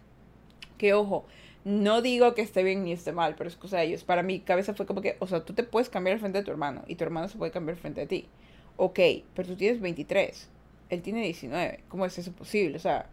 [0.79, 1.27] Que ojo,
[1.65, 4.05] no digo que esté bien ni esté mal, pero es cosa de ellos.
[4.05, 6.45] Para mi cabeza fue como que, o sea, tú te puedes cambiar al frente de
[6.45, 8.29] tu hermano y tu hermano se puede cambiar al frente de ti.
[8.77, 8.99] Ok,
[9.35, 10.49] pero tú tienes 23,
[10.89, 12.77] él tiene 19, ¿cómo es eso posible?
[12.77, 13.07] O sea,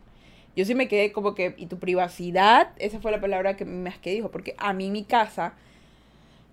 [0.56, 3.98] yo sí me quedé como que, y tu privacidad, esa fue la palabra que más
[3.98, 5.54] que dijo, porque a mí mi casa,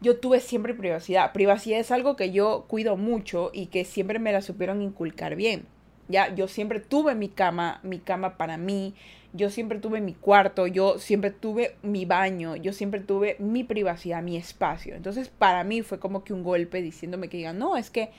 [0.01, 1.33] yo tuve siempre privacidad.
[1.33, 5.65] Privacidad es algo que yo cuido mucho y que siempre me la supieron inculcar bien.
[6.09, 8.95] Ya, yo siempre tuve mi cama, mi cama para mí,
[9.33, 14.23] yo siempre tuve mi cuarto, yo siempre tuve mi baño, yo siempre tuve mi privacidad,
[14.23, 14.95] mi espacio.
[14.95, 18.11] Entonces, para mí fue como que un golpe diciéndome que digan, no, es que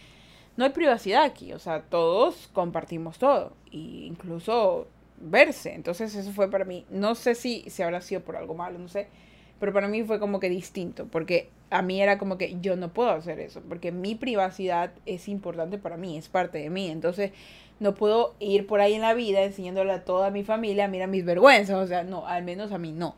[0.57, 4.87] no hay privacidad aquí, o sea, todos compartimos todo, e incluso
[5.21, 5.73] verse.
[5.73, 8.89] Entonces, eso fue para mí, no sé si se habrá sido por algo malo, no
[8.89, 9.07] sé,
[9.59, 12.93] pero para mí fue como que distinto, porque a mí era como que yo no
[12.93, 16.89] puedo hacer eso, porque mi privacidad es importante para mí, es parte de mí.
[16.89, 17.31] Entonces,
[17.79, 21.25] no puedo ir por ahí en la vida enseñándole a toda mi familia, mira mis
[21.25, 23.15] vergüenzas, o sea, no, al menos a mí no.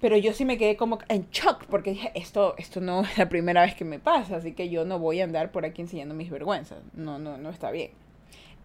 [0.00, 3.28] Pero yo sí me quedé como en shock porque dije, esto, esto no es la
[3.28, 6.14] primera vez que me pasa, así que yo no voy a andar por aquí enseñando
[6.14, 6.80] mis vergüenzas.
[6.92, 7.92] No, no, no está bien.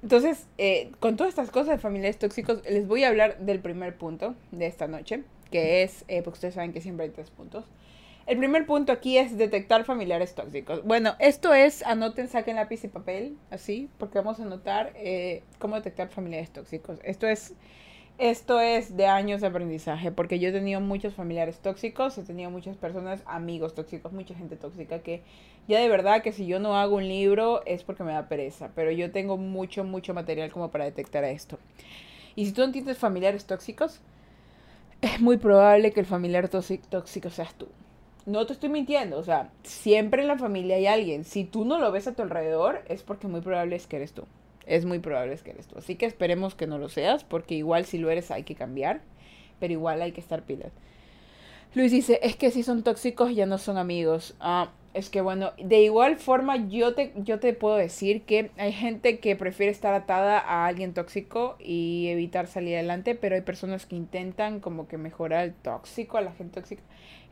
[0.02, 3.96] Entonces, eh, con todas estas cosas de familiares tóxicos, les voy a hablar del primer
[3.98, 7.66] punto de esta noche, que es, eh, porque ustedes saben que siempre hay tres puntos.
[8.28, 10.84] El primer punto aquí es detectar familiares tóxicos.
[10.84, 15.78] Bueno, esto es, anoten, saquen lápiz y papel, así, porque vamos a anotar eh, cómo
[15.78, 17.00] detectar familiares tóxicos.
[17.06, 17.54] Esto es,
[18.18, 22.52] esto es de años de aprendizaje, porque yo he tenido muchos familiares tóxicos, he tenido
[22.52, 25.22] muchas personas, amigos tóxicos, mucha gente tóxica que
[25.70, 28.72] ya de verdad que si yo no hago un libro es porque me da pereza,
[28.76, 31.60] pero yo tengo mucho, mucho material como para detectar esto.
[32.36, 34.02] Y si tú no tienes familiares tóxicos,
[35.00, 37.70] es muy probable que el familiar tóxico seas tú
[38.28, 41.24] no te estoy mintiendo, o sea, siempre en la familia hay alguien.
[41.24, 44.12] Si tú no lo ves a tu alrededor, es porque muy probable es que eres
[44.12, 44.26] tú.
[44.66, 45.78] Es muy probable es que eres tú.
[45.78, 49.00] Así que esperemos que no lo seas, porque igual si lo eres hay que cambiar,
[49.62, 50.74] pero igual hay que estar pilas.
[51.74, 54.36] Luis dice, es que si son tóxicos ya no son amigos.
[54.40, 58.72] Ah, es que bueno, de igual forma yo te, yo te puedo decir que hay
[58.72, 63.86] gente que prefiere estar atada a alguien tóxico y evitar salir adelante, pero hay personas
[63.86, 66.82] que intentan como que mejorar el tóxico, a la gente tóxica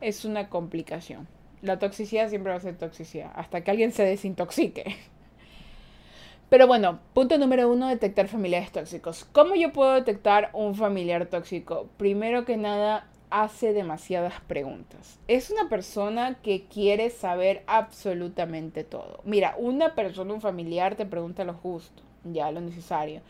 [0.02, 1.28] es una complicación.
[1.62, 4.96] La toxicidad siempre va a ser toxicidad, hasta que alguien se desintoxique.
[6.50, 9.26] Pero bueno, punto número uno, detectar familiares tóxicos.
[9.32, 11.90] ¿Cómo yo puedo detectar un familiar tóxico?
[11.98, 15.20] Primero que nada, hace demasiadas preguntas.
[15.28, 19.22] Es una persona que quiere saber absolutamente todo.
[19.24, 23.22] Mira, una persona, un familiar te pregunta lo justo, ya lo necesario.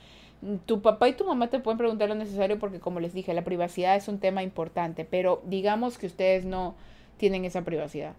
[0.65, 3.43] Tu papá y tu mamá te pueden preguntar lo necesario porque, como les dije, la
[3.43, 6.75] privacidad es un tema importante, pero digamos que ustedes no
[7.17, 8.13] tienen esa privacidad.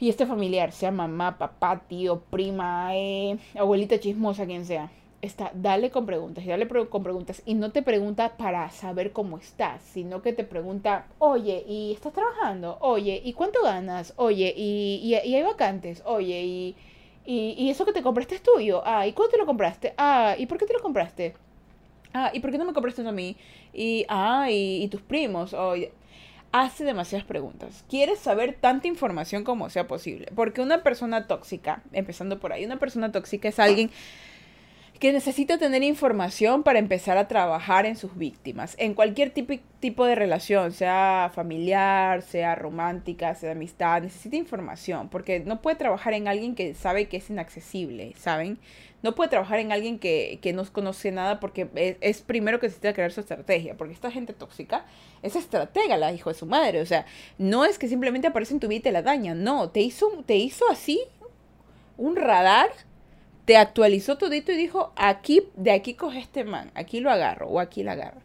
[0.00, 4.90] Y este familiar, sea mamá, papá, tío, prima, eh, abuelita chismosa, quien sea,
[5.22, 7.42] está, dale con preguntas y dale con preguntas.
[7.46, 12.12] Y no te pregunta para saber cómo estás, sino que te pregunta, oye, ¿y estás
[12.12, 12.78] trabajando?
[12.80, 14.12] Oye, ¿y cuánto ganas?
[14.16, 16.02] Oye, ¿y, y, y hay vacantes?
[16.06, 16.76] Oye, ¿y
[17.30, 18.80] y, eso que te compraste es tuyo.
[18.86, 19.92] Ah, ¿y cuándo te lo compraste?
[19.98, 21.34] Ah, ¿y por qué te lo compraste?
[22.14, 23.36] Ah, ¿y por qué no me compraste a mí?
[23.74, 25.54] Y, ah, y, tus primos.
[26.52, 27.84] hace demasiadas preguntas.
[27.90, 30.28] Quieres saber tanta información como sea posible.
[30.34, 33.90] Porque una persona tóxica, empezando por ahí, una persona tóxica es alguien
[34.98, 40.14] que necesita tener información para empezar a trabajar en sus víctimas, en cualquier tipo, de
[40.16, 46.56] relación, sea familiar, sea romántica, sea amistad, necesita información, porque no puede trabajar en alguien
[46.56, 48.58] que sabe que es inaccesible, ¿saben?
[49.04, 52.92] No puede trabajar en alguien que, que no conoce nada porque es, primero que necesita
[52.92, 54.84] crear su estrategia, porque esta gente tóxica
[55.22, 57.06] es estratega, la hijo de su madre, o sea,
[57.38, 60.08] no es que simplemente aparece en tu vida y te la daña, no, te hizo,
[60.26, 61.00] te hizo así
[61.96, 62.70] un radar
[63.48, 67.60] te actualizó todito y dijo, aquí, de aquí coge este man, aquí lo agarro o
[67.60, 68.20] aquí la agarro.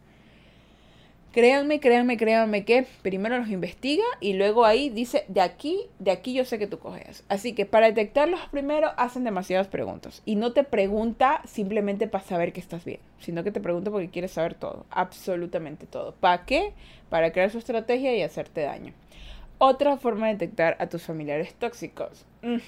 [1.32, 6.34] Créanme, créanme, créanme que primero los investiga y luego ahí dice, de aquí, de aquí
[6.34, 7.24] yo sé que tú coges.
[7.30, 10.20] Así que para detectarlos primero hacen demasiadas preguntas.
[10.26, 14.10] Y no te pregunta simplemente para saber que estás bien, sino que te pregunta porque
[14.10, 16.12] quiere saber todo, absolutamente todo.
[16.16, 16.74] ¿Para qué?
[17.08, 18.92] Para crear su estrategia y hacerte daño.
[19.56, 22.26] Otra forma de detectar a tus familiares tóxicos.
[22.42, 22.58] Mm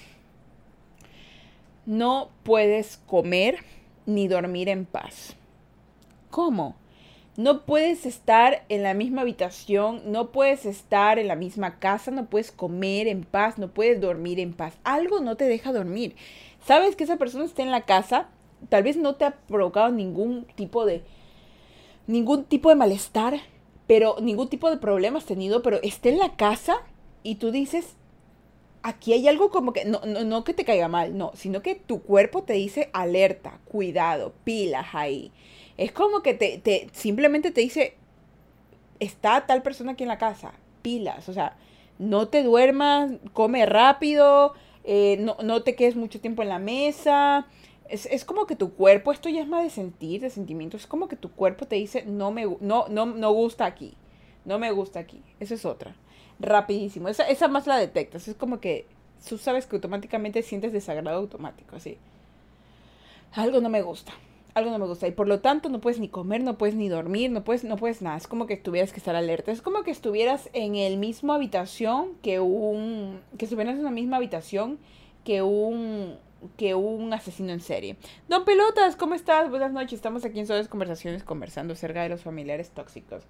[1.87, 3.59] no puedes comer
[4.05, 5.35] ni dormir en paz.
[6.29, 6.75] ¿Cómo?
[7.37, 12.25] No puedes estar en la misma habitación, no puedes estar en la misma casa, no
[12.25, 14.77] puedes comer en paz, no puedes dormir en paz.
[14.83, 16.15] Algo no te deja dormir.
[16.65, 18.27] Sabes que esa persona está en la casa,
[18.69, 21.03] tal vez no te ha provocado ningún tipo de
[22.07, 23.39] ningún tipo de malestar,
[23.85, 26.77] pero ningún tipo de problema has tenido, pero está en la casa
[27.23, 27.96] y tú dices,
[28.83, 31.75] aquí hay algo como que, no, no, no que te caiga mal, no, sino que
[31.75, 35.31] tu cuerpo te dice alerta, cuidado, pilas ahí.
[35.77, 37.95] Es como que te, te simplemente te dice,
[38.99, 41.57] está tal persona aquí en la casa, pilas, o sea,
[41.99, 47.47] no te duermas, come rápido, eh, no, no, te quedes mucho tiempo en la mesa.
[47.89, 50.87] Es, es, como que tu cuerpo, esto ya es más de sentir, de sentimientos, es
[50.87, 53.95] como que tu cuerpo te dice, no me no, no, no gusta aquí
[54.47, 55.21] no me gusta aquí.
[55.39, 55.95] Esa es otra.
[56.39, 57.09] Rapidísimo.
[57.09, 58.27] Esa, esa más la detectas.
[58.27, 58.85] Es como que
[59.27, 61.97] tú sabes que automáticamente sientes desagrado automático, así.
[63.33, 64.13] Algo no me gusta.
[64.53, 65.07] Algo no me gusta.
[65.07, 67.77] Y por lo tanto no puedes ni comer, no puedes ni dormir, no puedes, no
[67.77, 68.17] puedes nada.
[68.17, 69.51] Es como que tuvieras que estar alerta.
[69.51, 73.21] Es como que estuvieras en el mismo habitación que un.
[73.37, 74.79] que estuvieras en la misma habitación
[75.23, 76.15] que un
[76.55, 77.97] que un asesino en serie.
[78.29, 79.49] Don Pelotas, ¿cómo estás?
[79.49, 79.93] Buenas noches.
[79.93, 83.23] Estamos aquí en Suaves Conversaciones conversando acerca de los familiares tóxicos.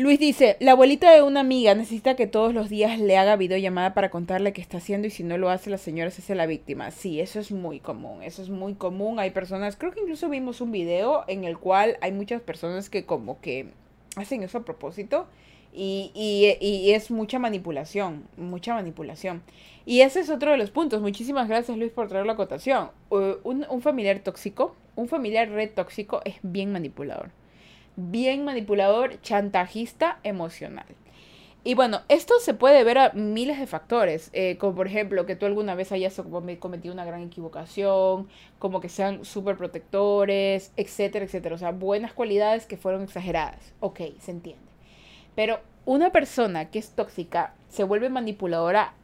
[0.00, 3.92] Luis dice, la abuelita de una amiga necesita que todos los días le haga videollamada
[3.92, 6.46] para contarle qué está haciendo y si no lo hace la señora se hace la
[6.46, 6.90] víctima.
[6.90, 9.18] Sí, eso es muy común, eso es muy común.
[9.18, 13.04] Hay personas, creo que incluso vimos un video en el cual hay muchas personas que
[13.04, 13.74] como que
[14.16, 15.26] hacen eso a propósito
[15.70, 19.42] y, y, es mucha manipulación, mucha manipulación.
[19.84, 21.02] Y ese es otro de los puntos.
[21.02, 22.88] Muchísimas gracias Luis por traer la acotación.
[23.10, 27.38] un, un familiar tóxico, un familiar red tóxico es bien manipulador.
[28.02, 30.86] Bien manipulador, chantajista, emocional.
[31.64, 35.36] Y bueno, esto se puede ver a miles de factores, eh, como por ejemplo que
[35.36, 36.18] tú alguna vez hayas
[36.60, 41.56] cometido una gran equivocación, como que sean súper protectores, etcétera, etcétera.
[41.56, 43.74] O sea, buenas cualidades que fueron exageradas.
[43.80, 44.64] Ok, se entiende.
[45.34, 48.94] Pero una persona que es tóxica se vuelve manipuladora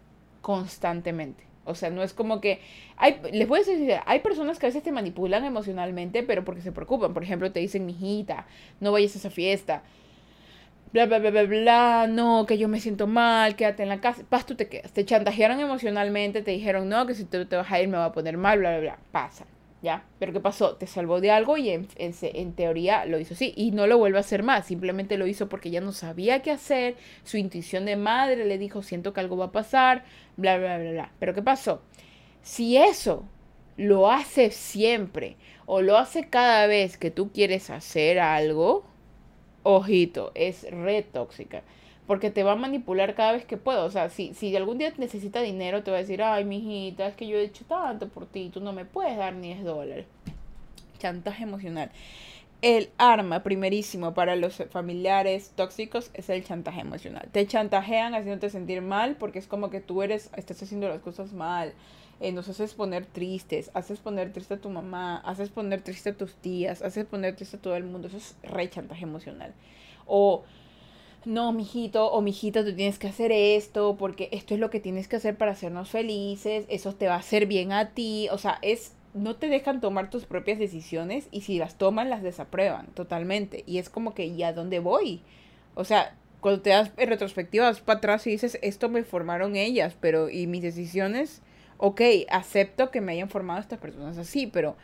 [0.41, 1.46] constantemente.
[1.67, 2.61] O sea, no es como que...
[2.97, 6.63] Hay, les voy a decir, hay personas que a veces te manipulan emocionalmente, pero porque
[6.63, 7.13] se preocupan.
[7.13, 8.47] Por ejemplo, te dicen, mijita,
[8.81, 9.83] no vayas a esa fiesta.
[10.93, 12.07] Bla, bla, bla, bla, bla.
[12.09, 14.23] No, que yo me siento mal, quédate en la casa.
[14.29, 14.93] Paz, tú te quedas.
[14.93, 18.07] Te chantajearon emocionalmente, te dijeron, no, que si tú te vas a ir me va
[18.07, 18.99] a poner mal, bla, bla, bla.
[19.13, 19.45] Pasa.
[20.19, 20.77] Pero ¿qué pasó?
[20.77, 23.53] Te salvó de algo y en, en, teoría lo hizo así.
[23.57, 24.67] Y no lo vuelve a hacer más.
[24.67, 26.97] Simplemente lo hizo porque ya no sabía qué hacer.
[27.25, 30.05] Su intuición de madre le dijo, siento que algo va a pasar.
[30.37, 31.13] Bla, bla, bla, bla.
[31.19, 31.83] Pero ¿qué pasó?
[32.43, 33.25] Si eso
[33.77, 38.85] lo hace siempre o lo hace cada vez que tú quieres hacer algo,
[39.63, 41.63] ojito, es re tóxica
[42.07, 43.85] porque te va a manipular cada vez que pueda.
[43.85, 47.15] O sea, si, si algún día necesita dinero, te va a decir, ay, mijita, es
[47.15, 50.07] que yo he hecho tanto por ti, tú no me puedes dar ni 10 dólares.
[50.99, 51.91] Chantaje emocional.
[52.63, 57.29] El arma primerísimo para los familiares tóxicos es el chantaje emocional.
[57.31, 61.33] Te chantajean haciéndote sentir mal porque es como que tú eres, estás haciendo las cosas
[61.33, 61.75] mal.
[62.19, 66.17] Eh, nos haces poner tristes, haces poner triste a tu mamá, haces poner triste a
[66.17, 68.09] tus tías, haces poner triste a todo el mundo.
[68.09, 69.53] Eso es re chantaje emocional.
[70.07, 70.45] O
[71.27, 75.09] no, mijito o mijita, tú tienes que hacer esto porque esto es lo que tienes
[75.09, 78.59] que hacer para hacernos felices, eso te va a hacer bien a ti, o sea,
[78.63, 83.65] es no te dejan tomar tus propias decisiones y si las toman las desaprueban totalmente
[83.67, 85.21] y es como que ¿y a dónde voy?
[85.75, 89.57] O sea, cuando te das en retrospectiva vas para atrás y dices, esto me formaron
[89.57, 91.43] ellas, pero y mis decisiones,
[91.79, 94.77] ok, acepto que me hayan formado estas personas así, pero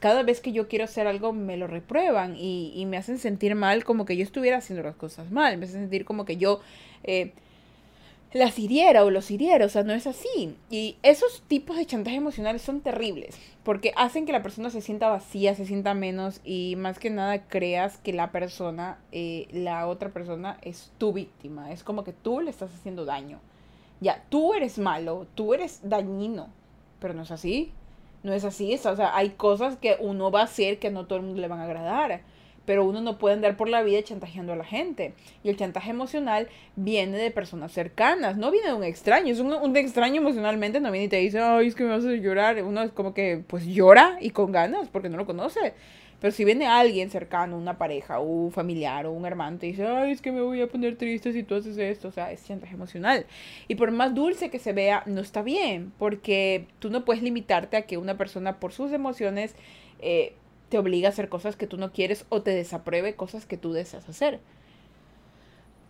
[0.00, 3.84] cada vez que yo quiero hacer algo me lo reprueban y, me hacen sentir mal
[3.84, 6.60] como que yo estuviera haciendo las cosas mal, me hacen sentir como que yo
[7.04, 7.32] eh,
[8.32, 10.54] las hiriera o los hiriera, o sea, no es así.
[10.70, 15.08] Y esos tipos de chantaje emocionales son terribles porque hacen que la persona se sienta
[15.08, 20.10] vacía, se sienta menos y más que nada creas que la persona, eh, la otra
[20.10, 23.40] persona es tu víctima, es como que tú le estás haciendo daño.
[24.00, 26.48] Ya, tú eres malo, tú eres dañino,
[27.00, 27.72] pero no es así.
[28.26, 31.20] No es así, o sea, hay cosas que uno va a hacer que no todo
[31.20, 32.22] el mundo le van a agradar,
[32.64, 35.14] pero uno no puede andar por la vida chantajeando a la gente.
[35.44, 39.32] Y el chantaje emocional viene de personas cercanas, no viene de un extraño.
[39.32, 42.04] Es un, un extraño emocionalmente, no viene y te dice, ay, es que me vas
[42.04, 42.60] a llorar.
[42.64, 45.74] Uno es como que, pues llora y con ganas, porque no lo conoce.
[46.20, 49.86] Pero si viene alguien cercano, una pareja, o un familiar, o un hermano, te dice,
[49.86, 52.46] ay, es que me voy a poner triste si tú haces esto, o sea, es
[52.46, 53.26] chantaje emocional.
[53.68, 57.76] Y por más dulce que se vea, no está bien, porque tú no puedes limitarte
[57.76, 59.54] a que una persona por sus emociones
[60.00, 60.34] eh,
[60.68, 63.72] te obliga a hacer cosas que tú no quieres o te desapruebe cosas que tú
[63.72, 64.40] deseas hacer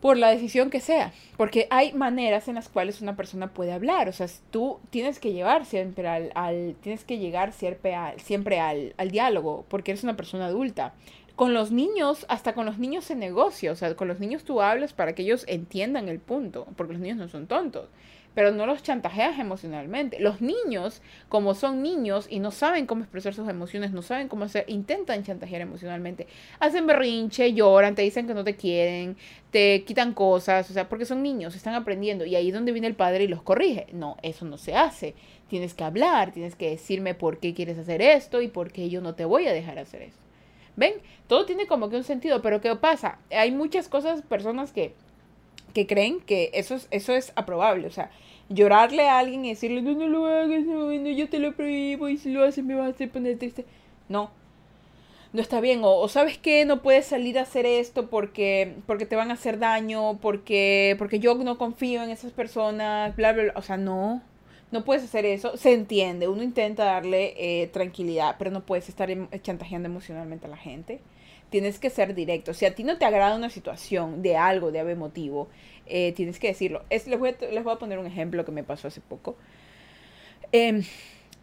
[0.06, 4.08] por la decisión que sea, porque hay maneras en las cuales una persona puede hablar,
[4.08, 8.60] o sea, tú tienes que llevar siempre al, al tienes que llegar siempre al, siempre
[8.60, 10.94] al, al diálogo, porque eres una persona adulta.
[11.34, 14.62] Con los niños, hasta con los niños se negocia, o sea, con los niños tú
[14.62, 17.88] hablas para que ellos entiendan el punto, porque los niños no son tontos
[18.36, 20.20] pero no los chantajeas emocionalmente.
[20.20, 24.44] Los niños, como son niños y no saben cómo expresar sus emociones, no saben cómo
[24.44, 26.26] hacer, intentan chantajear emocionalmente.
[26.60, 29.16] Hacen berrinche, lloran, te dicen que no te quieren,
[29.50, 32.88] te quitan cosas, o sea, porque son niños, están aprendiendo y ahí es donde viene
[32.88, 33.86] el padre y los corrige.
[33.94, 35.14] No, eso no se hace.
[35.48, 39.00] Tienes que hablar, tienes que decirme por qué quieres hacer esto y por qué yo
[39.00, 40.20] no te voy a dejar hacer esto.
[40.76, 40.92] ¿Ven?
[41.26, 43.18] Todo tiene como que un sentido, pero ¿qué pasa?
[43.30, 44.92] Hay muchas cosas, personas que
[45.76, 47.86] que creen que eso es, eso es aprobable.
[47.86, 48.10] O sea,
[48.48, 52.18] llorarle a alguien y decirle, no, no lo hagas, no, yo te lo prohíbo y
[52.18, 53.64] si lo haces me vas a hacer poner triste.
[54.08, 54.30] No.
[55.32, 59.16] no está bien, o, sabes que no puedes salir a hacer esto porque, porque te
[59.16, 63.52] van a hacer daño, porque, porque yo no confío en esas personas, bla, bla, bla.
[63.56, 64.22] O sea, no,
[64.70, 65.56] no puedes hacer eso.
[65.56, 70.50] Se entiende, uno intenta darle eh, tranquilidad, pero no puedes estar em, chantajeando emocionalmente a
[70.50, 71.00] la gente.
[71.50, 72.54] Tienes que ser directo.
[72.54, 75.48] Si a ti no te agrada una situación de algo, de algo motivo,
[75.86, 76.82] eh, tienes que decirlo.
[76.90, 79.36] Es, les, voy a, poner un ejemplo que me pasó hace poco.
[80.52, 80.82] Eh,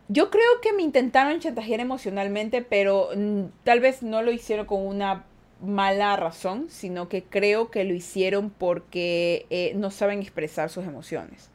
[0.09, 4.85] yo creo que me intentaron chantajear emocionalmente, pero mm, tal vez no lo hicieron con
[4.85, 5.25] una
[5.61, 11.49] mala razón, sino que creo que lo hicieron porque eh, no saben expresar sus emociones.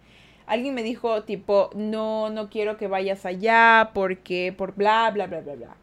[0.46, 5.40] Alguien me dijo tipo, no, no quiero que vayas allá porque, por bla, bla, bla,
[5.40, 5.76] bla, bla.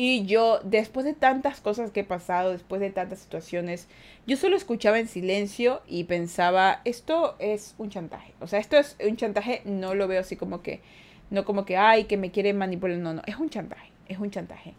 [0.00, 3.88] Y yo, después de tantas cosas que he pasado, después de tantas situaciones,
[4.28, 8.32] yo solo escuchaba en silencio y pensaba, esto es un chantaje.
[8.38, 10.82] O sea, esto es un chantaje, no lo veo así como que
[11.30, 12.96] no como que, ay, que me quiere manipular.
[12.98, 14.74] No, no, es un chantaje, es un chantaje.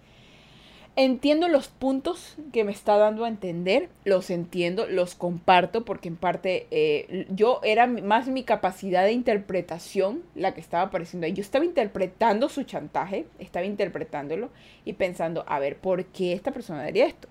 [1.01, 6.17] Entiendo los puntos que me está dando a entender, los entiendo, los comparto, porque en
[6.17, 11.31] parte eh, yo era más mi capacidad de interpretación la que estaba apareciendo ahí.
[11.31, 14.49] Yo estaba interpretando su chantaje, estaba interpretándolo
[14.83, 17.29] y pensando, a ver, ¿por qué esta persona haría esto?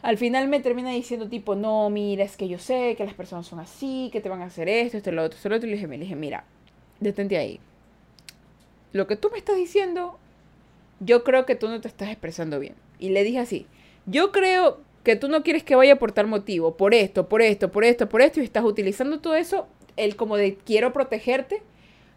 [0.00, 3.46] Al final me termina diciendo tipo, no, mira, es que yo sé que las personas
[3.46, 5.66] son así, que te van a hacer esto, esto, lo otro, esto, lo otro.
[5.66, 6.44] Y le dije, me dije, mira,
[6.98, 7.60] detente ahí
[8.92, 10.18] lo que tú me estás diciendo,
[11.00, 12.74] yo creo que tú no te estás expresando bien.
[12.98, 13.66] Y le dije así,
[14.06, 17.70] yo creo que tú no quieres que vaya por tal motivo, por esto, por esto,
[17.70, 21.62] por esto, por esto, y estás utilizando todo eso, el como de quiero protegerte,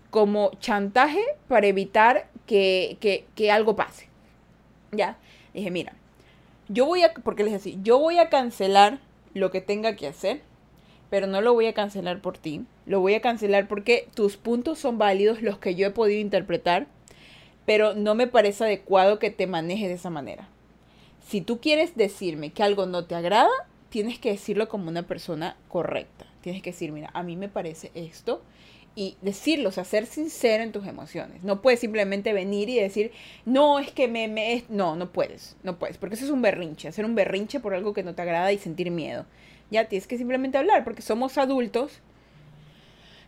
[0.09, 4.09] como chantaje para evitar que, que, que algo pase.
[4.91, 5.17] Ya,
[5.53, 5.93] dije, mira,
[6.67, 8.99] yo voy a, porque les así, yo voy a cancelar
[9.33, 10.41] lo que tenga que hacer
[11.11, 12.65] pero no lo voy a cancelar por ti.
[12.85, 16.87] Lo voy a cancelar porque tus puntos son válidos, los que yo he podido interpretar,
[17.65, 20.49] pero no me parece adecuado que te manejes de esa manera.
[21.27, 23.49] Si tú quieres decirme que algo no te agrada,
[23.89, 26.25] tienes que decirlo como una persona correcta.
[26.41, 28.41] Tienes que decir, mira, a mí me parece esto
[28.95, 31.43] y decirlo, o sea, ser sincero en tus emociones.
[31.43, 33.11] No puedes simplemente venir y decir,
[33.45, 34.63] no, es que me, me...
[34.69, 37.93] No, no puedes, no puedes, porque eso es un berrinche, hacer un berrinche por algo
[37.93, 39.25] que no te agrada y sentir miedo.
[39.69, 41.99] Ya tienes que simplemente hablar porque somos adultos.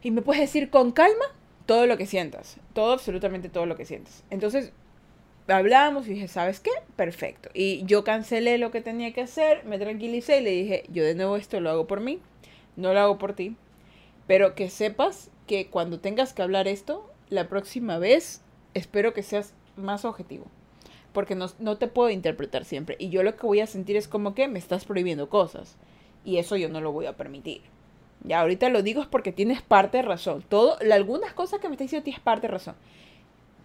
[0.01, 1.25] Y me puedes decir con calma
[1.65, 2.57] todo lo que sientas.
[2.73, 4.23] Todo, absolutamente todo lo que sientas.
[4.29, 4.73] Entonces,
[5.47, 6.71] hablamos y dije, ¿sabes qué?
[6.95, 7.49] Perfecto.
[7.53, 11.15] Y yo cancelé lo que tenía que hacer, me tranquilicé y le dije, yo de
[11.15, 12.19] nuevo esto lo hago por mí,
[12.75, 13.55] no lo hago por ti.
[14.27, 18.41] Pero que sepas que cuando tengas que hablar esto, la próxima vez
[18.73, 20.45] espero que seas más objetivo.
[21.11, 22.95] Porque no, no te puedo interpretar siempre.
[22.99, 25.75] Y yo lo que voy a sentir es como que me estás prohibiendo cosas.
[26.25, 27.61] Y eso yo no lo voy a permitir.
[28.23, 30.43] Ya ahorita lo digo es porque tienes parte de razón.
[30.47, 32.75] Todo, algunas cosas que me está diciendo tienes parte de razón.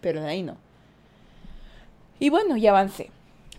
[0.01, 0.57] Pero de ahí no.
[2.19, 3.11] Y bueno, ya avancé.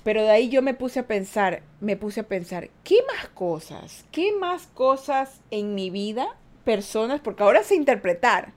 [0.03, 4.05] Pero de ahí yo me puse a pensar, me puse a pensar, ¿qué más cosas?
[4.11, 6.35] ¿Qué más cosas en mi vida?
[6.63, 8.53] Personas, porque ahora sé interpretar.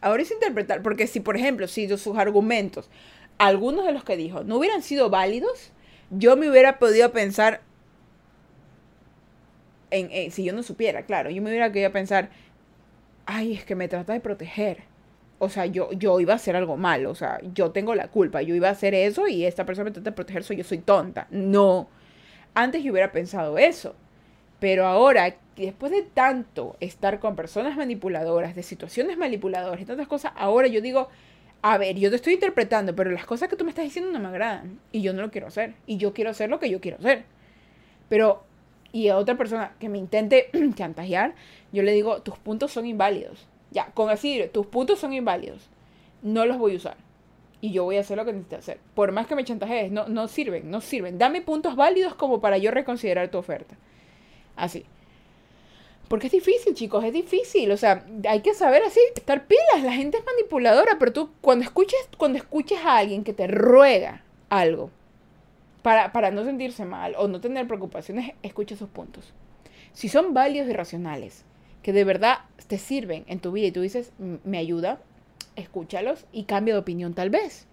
[0.00, 2.90] Ahora es interpretar, porque si, por ejemplo, si sus argumentos,
[3.38, 5.70] algunos de los que dijo, no hubieran sido válidos,
[6.10, 7.62] yo me hubiera podido pensar,
[10.30, 12.30] si yo no supiera, claro, yo me hubiera querido pensar,
[13.26, 14.82] ay, es que me trata de proteger.
[15.38, 18.42] O sea, yo, yo iba a hacer algo malo, o sea, yo tengo la culpa,
[18.42, 20.78] yo iba a hacer eso y esta persona me trata de proteger, soy yo soy
[20.78, 21.26] tonta.
[21.30, 21.88] No.
[22.54, 23.94] Antes yo hubiera pensado eso.
[24.60, 30.32] Pero ahora, después de tanto estar con personas manipuladoras, de situaciones manipuladoras y tantas cosas,
[30.36, 31.08] ahora yo digo,
[31.60, 34.20] a ver, yo te estoy interpretando, pero las cosas que tú me estás diciendo no
[34.20, 34.80] me agradan.
[34.92, 35.74] Y yo no lo quiero hacer.
[35.86, 37.24] Y yo quiero hacer lo que yo quiero hacer.
[38.08, 38.44] Pero
[38.94, 41.34] y a otra persona que me intente chantajear,
[41.72, 43.44] yo le digo, tus puntos son inválidos.
[43.72, 45.68] Ya, con así, tus puntos son inválidos.
[46.22, 46.96] No los voy a usar.
[47.60, 48.78] Y yo voy a hacer lo que necesito hacer.
[48.94, 51.18] Por más que me chantajees, no, no sirven, no sirven.
[51.18, 53.74] Dame puntos válidos como para yo reconsiderar tu oferta.
[54.54, 54.84] Así.
[56.06, 57.72] Porque es difícil, chicos, es difícil.
[57.72, 59.82] O sea, hay que saber así, estar pilas.
[59.82, 64.22] La gente es manipuladora, pero tú cuando escuches, cuando escuches a alguien que te ruega
[64.50, 64.90] algo,
[65.84, 69.34] para, no sentirse mal o no tener preocupaciones, escucha sus puntos.
[69.92, 71.44] Si son válidos y racionales,
[71.82, 74.10] que de verdad te sirven en tu vida y tú dices,
[74.44, 75.02] me ayuda,
[75.56, 77.66] escúchalos y cambia de opinión tal vez.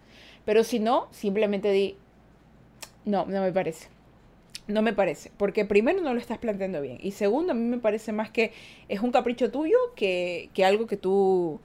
[0.43, 1.95] Pero si no, simplemente di,
[3.05, 3.87] no, no me parece.
[4.67, 7.79] No me parece, porque primero no lo estás planteando bien y segundo a mí me
[7.79, 8.51] parece más que
[8.89, 11.61] es un capricho tuyo que, que algo que tú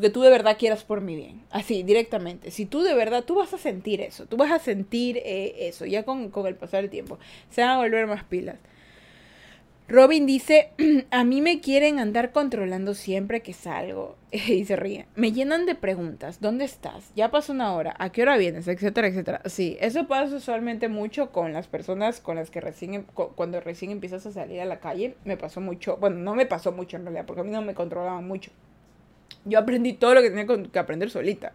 [0.00, 1.42] que tú de verdad quieras por mi bien.
[1.50, 2.50] Así, directamente.
[2.50, 5.84] Si tú de verdad, tú vas a sentir eso, tú vas a sentir eh, eso,
[5.86, 7.18] ya con, el pasar del tiempo.
[7.50, 8.56] Se van a volver más pilas.
[9.88, 10.70] Robin dice,
[11.10, 14.16] a mí me quieren andar controlando siempre que salgo.
[14.32, 15.06] y se ríe.
[15.14, 16.40] Me llenan de preguntas.
[16.40, 17.12] ¿Dónde estás?
[17.14, 17.94] Ya pasó una hora.
[17.98, 18.66] ¿A qué hora vienes?
[18.66, 19.42] Etcétera, etcétera.
[19.44, 23.90] Sí, eso pasa usualmente mucho con las personas con las que recién, em, cuando recién
[23.90, 25.16] empiezas a salir a la calle.
[25.24, 25.98] Me pasó mucho.
[25.98, 28.50] Bueno, no me pasó mucho en realidad, porque a mí no me controlaban mucho.
[29.44, 31.52] Yo aprendí todo lo que tenía que aprender solita.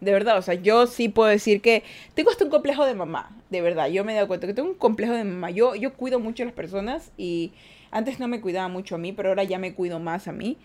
[0.00, 1.82] De verdad, o sea, yo sí puedo decir que
[2.14, 3.30] tengo hasta un complejo de mamá.
[3.50, 5.50] De verdad, yo me he dado cuenta que tengo un complejo de mamá.
[5.50, 7.52] Yo, yo cuido mucho a las personas y
[7.90, 10.56] antes no me cuidaba mucho a mí, pero ahora ya me cuido más a mí.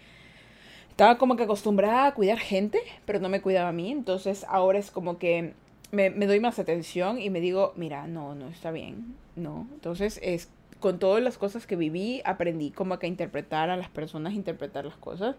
[0.90, 3.92] Estaba como que acostumbrada a cuidar gente, pero no me cuidaba a mí.
[3.92, 5.54] Entonces ahora es como que
[5.92, 9.16] me, doy más atención y me digo, mira, no, no está bien.
[9.36, 9.68] No.
[9.74, 10.50] Entonces es
[10.80, 14.86] con todas las cosas que viví, aprendí como que a interpretar a las personas, interpretar
[14.86, 15.36] las cosas.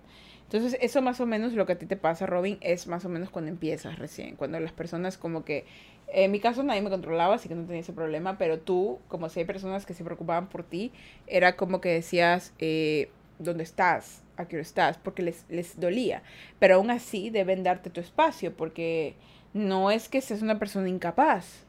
[0.47, 3.09] Entonces, eso más o menos lo que a ti te pasa, Robin, es más o
[3.09, 5.67] menos cuando empiezas recién, cuando las personas como que,
[6.07, 9.29] en mi caso nadie me controlaba, así que no tenía ese problema, pero tú, como
[9.29, 10.93] si hay personas que se preocupaban por ti,
[11.27, 14.23] era como que decías, eh, ¿dónde estás?
[14.37, 14.99] ¿A qué hora estás?
[14.99, 16.23] Porque les, les dolía.
[16.61, 19.17] Pero aún así deben darte tu espacio, porque
[19.53, 21.65] no es que seas una persona incapaz,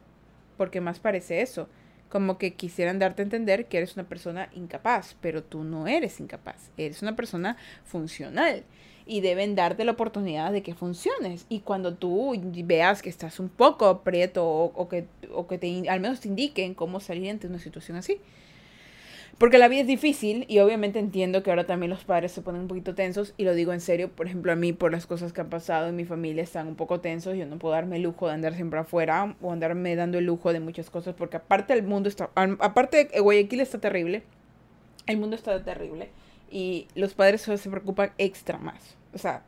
[0.55, 1.67] porque más parece eso
[2.10, 6.20] como que quisieran darte a entender que eres una persona incapaz, pero tú no eres
[6.20, 8.64] incapaz, eres una persona funcional
[9.08, 11.45] y deben darte la oportunidad de que funciones.
[11.49, 12.34] Y cuando tú
[12.66, 16.74] veas que estás un poco aprieto o, que, o que te, al menos te indiquen
[16.74, 18.20] cómo salir ante una situación así.
[19.38, 22.61] Porque la vida es difícil y obviamente entiendo que ahora también los padres se ponen
[22.61, 25.32] un poquito tensos y lo digo en serio, por ejemplo a mí por las cosas
[25.32, 28.01] que han pasado en mi familia están un poco tensos, yo no puedo darme el
[28.01, 31.73] lujo de andar siempre afuera o andarme dando el lujo de muchas cosas porque aparte
[31.73, 34.23] el mundo está, aparte Guayaquil está terrible,
[35.05, 36.09] el mundo está terrible
[36.49, 39.43] y los padres se preocupan extra más, o sea,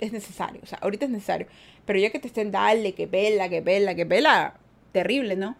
[0.00, 1.48] es necesario, o sea, ahorita es necesario,
[1.86, 4.54] pero ya que te estén dale, que vela, que vela, que vela,
[4.92, 5.56] terrible, ¿no?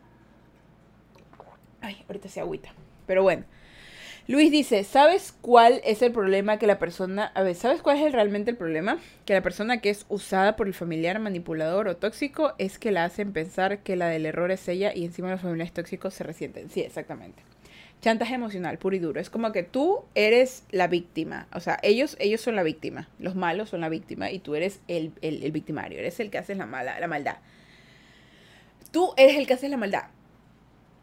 [1.81, 2.73] Ay, ahorita se agüita,
[3.09, 3.45] pero bueno.
[4.27, 7.31] Luis dice, ¿sabes cuál es el problema que la persona...
[7.35, 8.97] A ver, ¿sabes cuál es realmente el problema?
[9.27, 13.05] Que la persona que es usada por el familiar manipulador o tóxico es que la
[13.05, 16.71] hacen pensar que la del error es ella y encima los familiares tóxicos se resienten.
[16.71, 17.43] Sí, exactamente.
[18.01, 19.21] Chantaje emocional, puro y duro.
[19.21, 21.47] Es como que tú eres la víctima.
[21.53, 23.11] O sea, ellos, ellos son la víctima.
[23.19, 25.99] Los malos son la víctima y tú eres el, el victimario.
[25.99, 27.37] Eres el que hace la, mala, la maldad.
[28.91, 30.05] Tú eres el que hace la maldad.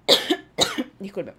[1.00, 1.34] Disculpe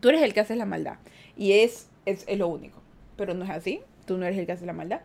[0.00, 0.96] Tú eres el que hace la maldad.
[1.36, 2.80] Y es, es, lo único.
[3.16, 3.82] Pero no es así.
[4.06, 5.02] Tú no eres el que hace la maldad.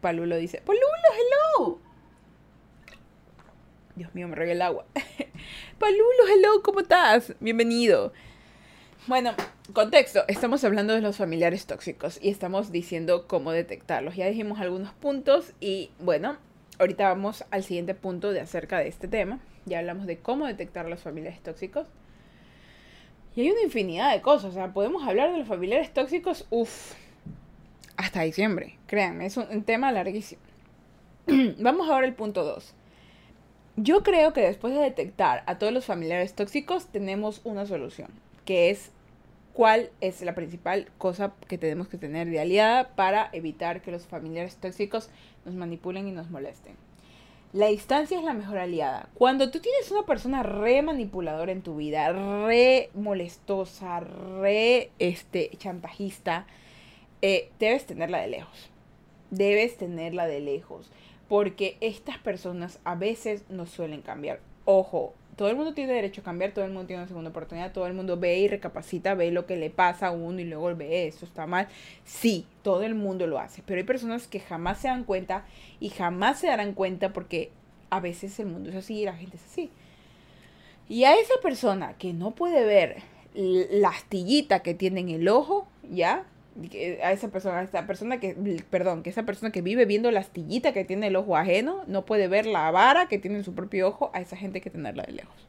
[0.00, 0.86] Palulo dice, Palulo,
[1.56, 1.78] hello.
[3.96, 4.84] Dios mío, me regué el agua.
[5.78, 7.34] Palulo, hello, ¿cómo estás?
[7.40, 8.12] Bienvenido.
[9.06, 9.34] Bueno,
[9.72, 14.14] contexto, estamos hablando de los familiares tóxicos y estamos diciendo cómo detectarlos.
[14.14, 16.36] Ya dijimos algunos puntos y bueno,
[16.78, 19.40] ahorita vamos al siguiente punto de acerca de este tema.
[19.64, 21.86] Ya hablamos de cómo detectar los familiares tóxicos.
[23.34, 24.50] Y hay una infinidad de cosas.
[24.50, 26.92] O sea, podemos hablar de los familiares tóxicos, uff,
[27.96, 28.78] hasta diciembre.
[28.86, 30.42] Créanme, es un, tema larguísimo.
[31.58, 32.74] Vamos ahora al punto 2.
[33.76, 38.10] Yo creo que después de detectar a todos los familiares tóxicos, tenemos una solución,
[38.44, 38.90] que es
[39.54, 44.06] cuál es la principal cosa que tenemos que tener de aliada para evitar que los
[44.06, 45.08] familiares tóxicos
[45.44, 46.76] nos manipulen y nos molesten.
[47.52, 49.10] La distancia es la mejor aliada.
[49.12, 56.46] Cuando tú tienes una persona re manipuladora en tu vida, re molestosa, re este, chantajista,
[57.20, 58.70] eh, debes tenerla de lejos.
[59.30, 60.90] Debes tenerla de lejos.
[61.28, 64.40] Porque estas personas a veces no suelen cambiar.
[64.64, 65.12] Ojo,
[65.42, 67.88] todo el mundo tiene derecho a cambiar, todo el mundo tiene una segunda oportunidad, todo
[67.88, 71.08] el mundo ve y recapacita, ve lo que le pasa a uno y luego ve
[71.08, 71.66] eso está mal.
[72.04, 75.44] Sí, todo el mundo lo hace, pero hay personas que jamás se dan cuenta
[75.80, 77.50] y jamás se darán cuenta porque
[77.90, 79.70] a veces el mundo es así y la gente es así.
[80.88, 83.02] Y a esa persona que no puede ver
[83.34, 86.24] la astillita que tiene en el ojo, ¿ya?
[87.02, 90.20] A esa persona, a esa persona que, perdón, que esa persona que vive viendo la
[90.20, 93.54] astillita que tiene el ojo ajeno, no puede ver la vara que tiene en su
[93.54, 95.48] propio ojo, a esa gente hay que tenerla de lejos.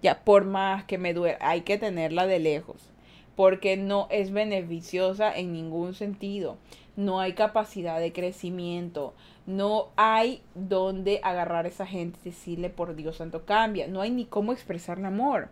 [0.00, 2.90] Ya, por más que me duele, hay que tenerla de lejos,
[3.34, 6.56] porque no es beneficiosa en ningún sentido.
[6.96, 9.14] No hay capacidad de crecimiento,
[9.46, 14.10] no hay donde agarrar a esa gente y decirle, por Dios santo, cambia, no hay
[14.10, 15.48] ni cómo expresar el amor.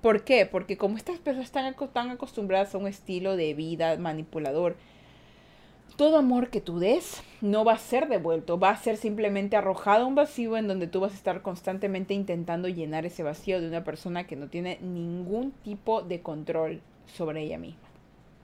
[0.00, 0.46] ¿Por qué?
[0.46, 4.76] Porque como estas personas están tan acostumbradas a un estilo de vida manipulador,
[5.96, 10.04] todo amor que tú des no va a ser devuelto, va a ser simplemente arrojado
[10.04, 13.66] a un vacío en donde tú vas a estar constantemente intentando llenar ese vacío de
[13.66, 17.80] una persona que no tiene ningún tipo de control sobre ella misma.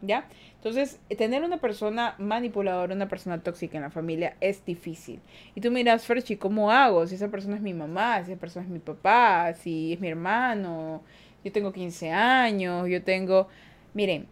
[0.03, 0.27] ¿Ya?
[0.57, 5.21] Entonces, tener una persona manipuladora, una persona tóxica en la familia es difícil.
[5.55, 7.07] Y tú miras, Ferchi, ¿cómo hago?
[7.07, 10.09] Si esa persona es mi mamá, si esa persona es mi papá, si es mi
[10.09, 11.03] hermano,
[11.45, 13.49] yo tengo 15 años, yo tengo...
[13.93, 14.27] Miren,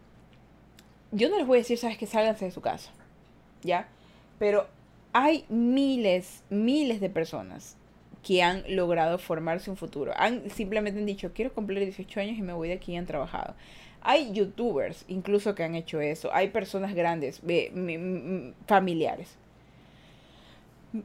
[1.13, 2.91] yo no les voy a decir, sabes que sálganse de su casa,
[3.63, 3.89] ¿ya?
[4.39, 4.67] Pero
[5.13, 7.77] hay miles, miles de personas
[8.23, 10.13] que han logrado formarse un futuro.
[10.17, 13.07] Han simplemente han dicho, quiero cumplir 18 años y me voy de aquí y han
[13.07, 13.55] trabajado.
[14.01, 16.33] Hay youtubers incluso que han hecho eso.
[16.33, 17.43] Hay personas grandes,
[18.67, 19.37] familiares.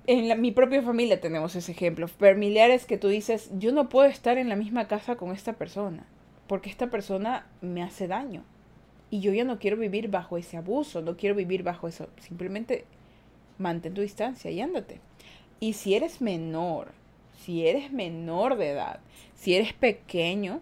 [0.06, 2.08] En mi propia familia tenemos ese ejemplo.
[2.08, 6.06] Familiares que tú dices, yo no puedo estar en la misma casa con esta persona,
[6.48, 8.44] porque esta persona me hace daño.
[9.10, 12.10] Y yo ya no quiero vivir bajo ese abuso, no quiero vivir bajo eso.
[12.20, 12.84] Simplemente
[13.58, 15.00] mantén tu distancia y ándate.
[15.62, 16.92] Y si eres menor,
[17.40, 19.00] si eres menor de edad,
[19.36, 20.60] si eres pequeño,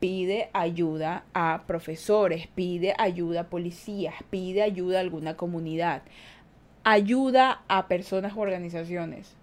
[0.00, 6.02] pide ayuda a profesores, pide ayuda a policías, pide ayuda a alguna comunidad,
[6.88, 9.34] ayuda a personas o organizaciones.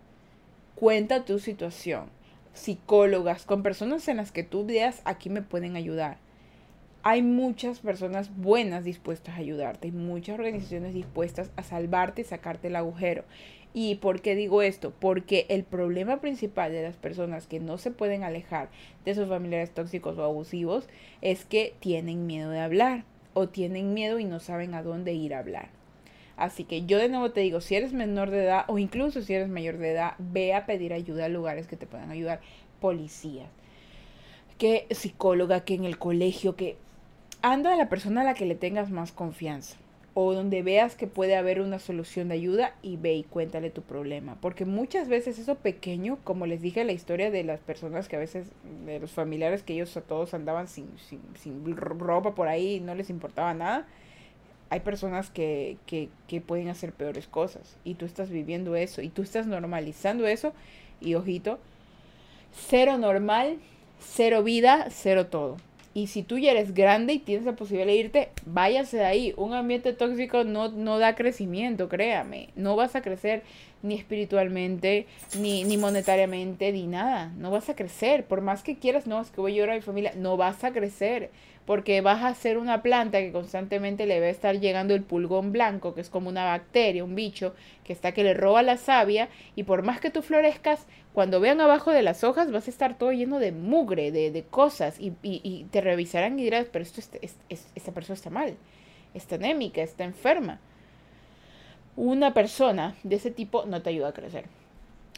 [0.76, 2.06] Cuenta tu situación.
[2.54, 6.20] Psicólogas, con personas en las que tú veas aquí me pueden ayudar.
[7.04, 12.70] Hay muchas personas buenas dispuestas a ayudarte, hay muchas organizaciones dispuestas a salvarte y sacarte
[12.70, 13.26] el agujero.
[13.74, 14.94] ¿Y por qué digo esto?
[14.98, 18.70] Porque el problema principal de las personas que no se pueden alejar
[19.04, 20.88] de sus familiares tóxicos o abusivos
[21.20, 25.34] es que tienen miedo de hablar o tienen miedo y no saben a dónde ir
[25.34, 25.83] a hablar.
[26.38, 29.34] Así que yo de nuevo te digo, si eres menor de edad o incluso si
[29.34, 32.42] eres mayor de edad, ve a pedir ayuda a lugares que te puedan ayudar.
[32.80, 33.50] Policías,
[34.58, 36.76] que psicóloga, que en el colegio, que
[37.42, 39.78] anda a la persona a la que le tengas más confianza
[40.16, 43.82] o donde veas que puede haber una solución de ayuda y ve y cuéntale tu
[43.82, 44.38] problema.
[44.42, 48.20] Porque muchas veces eso pequeño, como les dije la historia de las personas que a
[48.20, 48.48] veces,
[48.86, 52.80] de los familiares que ellos a todos andaban sin, sin, sin ropa por ahí y
[52.80, 53.88] no les importaba nada,
[54.74, 59.22] hay personas que, que, pueden hacer peores cosas y tú estás viviendo eso y tú
[59.22, 60.52] estás normalizando eso
[61.00, 61.60] y ojito,
[62.52, 63.60] cero normal,
[64.00, 65.58] cero vida, cero todo.
[65.94, 69.34] Y si tú ya eres grande y tienes la posibilidad de irte, váyase de ahí.
[69.38, 72.50] Un ambiente tóxico no, no da crecimiento, créame.
[72.56, 73.44] No vas a crecer
[73.84, 75.06] ni espiritualmente,
[75.40, 77.32] ni, ni monetariamente, ni nada.
[77.38, 78.26] No vas a crecer.
[78.26, 80.14] Por más que quieras, no, es que voy a llorar a mi familia.
[80.16, 81.30] No vas a crecer
[81.66, 85.52] porque vas a ser una planta que constantemente le va a estar llegando el pulgón
[85.52, 87.54] blanco, que es como una bacteria, un bicho,
[87.84, 91.62] que está que le roba la savia, y por más que tú florezcas, cuando vean
[91.62, 95.14] abajo de las hojas vas a estar todo lleno de mugre, de, de cosas, y,
[95.22, 98.56] y, te revisarán y dirás, pero esto es, esta persona está mal,
[99.14, 100.60] está anémica, está enferma.
[101.96, 104.46] Una persona de ese tipo no te ayuda a crecer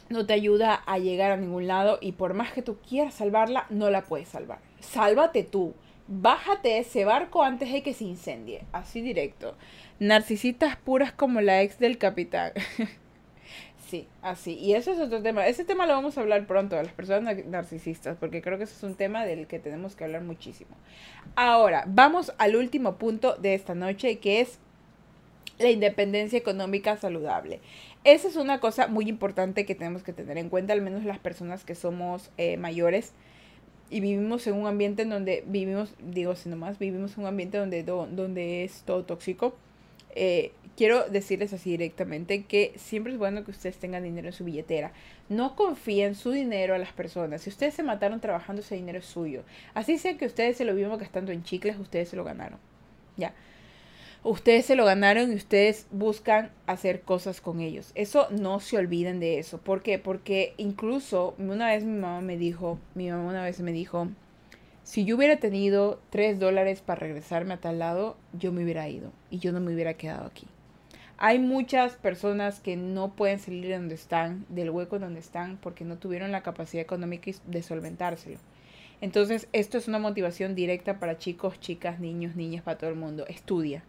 [0.08, 3.66] no te ayuda a llegar a ningún lado y por más que tú quieras salvarla,
[3.70, 4.60] no la puedes salvar.
[4.78, 5.74] Sálvate tú
[6.08, 8.64] bájate ese barco antes de que se incendie.
[8.72, 9.56] Así directo.
[9.98, 12.52] Narcisistas puras como la ex del capitán.
[13.88, 14.54] sí, así.
[14.54, 15.46] Y eso es otro tema.
[15.46, 18.82] Ese tema lo vamos a hablar pronto, las personas narcisistas, porque creo que ese es
[18.82, 20.70] un tema del que tenemos que hablar muchísimo.
[21.34, 24.58] Ahora, vamos al último punto de esta noche, que es
[25.58, 27.60] la independencia económica saludable.
[28.04, 31.18] Esa es una cosa muy importante que tenemos que tener en cuenta, al menos las
[31.18, 33.14] personas que somos eh, mayores
[33.90, 37.58] y vivimos en un ambiente en donde vivimos, digo así nomás, vivimos en un ambiente
[37.58, 39.54] donde, donde es todo tóxico.
[40.14, 44.44] Eh, quiero decirles así directamente que siempre es bueno que ustedes tengan dinero en su
[44.44, 44.92] billetera.
[45.28, 47.42] No confíen su dinero a las personas.
[47.42, 49.42] Si ustedes se mataron trabajando, ese dinero es suyo.
[49.74, 52.58] Así sea que ustedes se lo vieron gastando en chicles, ustedes se lo ganaron.
[53.16, 53.34] Ya
[54.26, 57.92] ustedes se lo ganaron y ustedes buscan hacer cosas con ellos.
[57.94, 59.58] Eso no se olviden de eso.
[59.58, 60.00] ¿Por qué?
[60.00, 64.08] Porque incluso una vez mi mamá me dijo, mi mamá una vez me dijo,
[64.82, 69.12] si yo hubiera tenido tres dólares para regresarme a tal lado, yo me hubiera ido
[69.30, 70.46] y yo no me hubiera quedado aquí.
[71.18, 75.84] Hay muchas personas que no pueden salir de donde están, del hueco donde están, porque
[75.84, 78.38] no tuvieron la capacidad económica de solventárselo.
[79.00, 83.24] Entonces, esto es una motivación directa para chicos, chicas, niños, niñas, para todo el mundo.
[83.28, 83.82] Estudia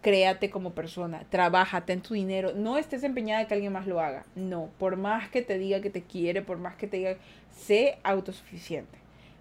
[0.00, 4.00] créate como persona, trabaja, ten tu dinero, no estés empeñada de que alguien más lo
[4.00, 7.16] haga, no, por más que te diga que te quiere, por más que te diga,
[7.56, 8.96] sé autosuficiente,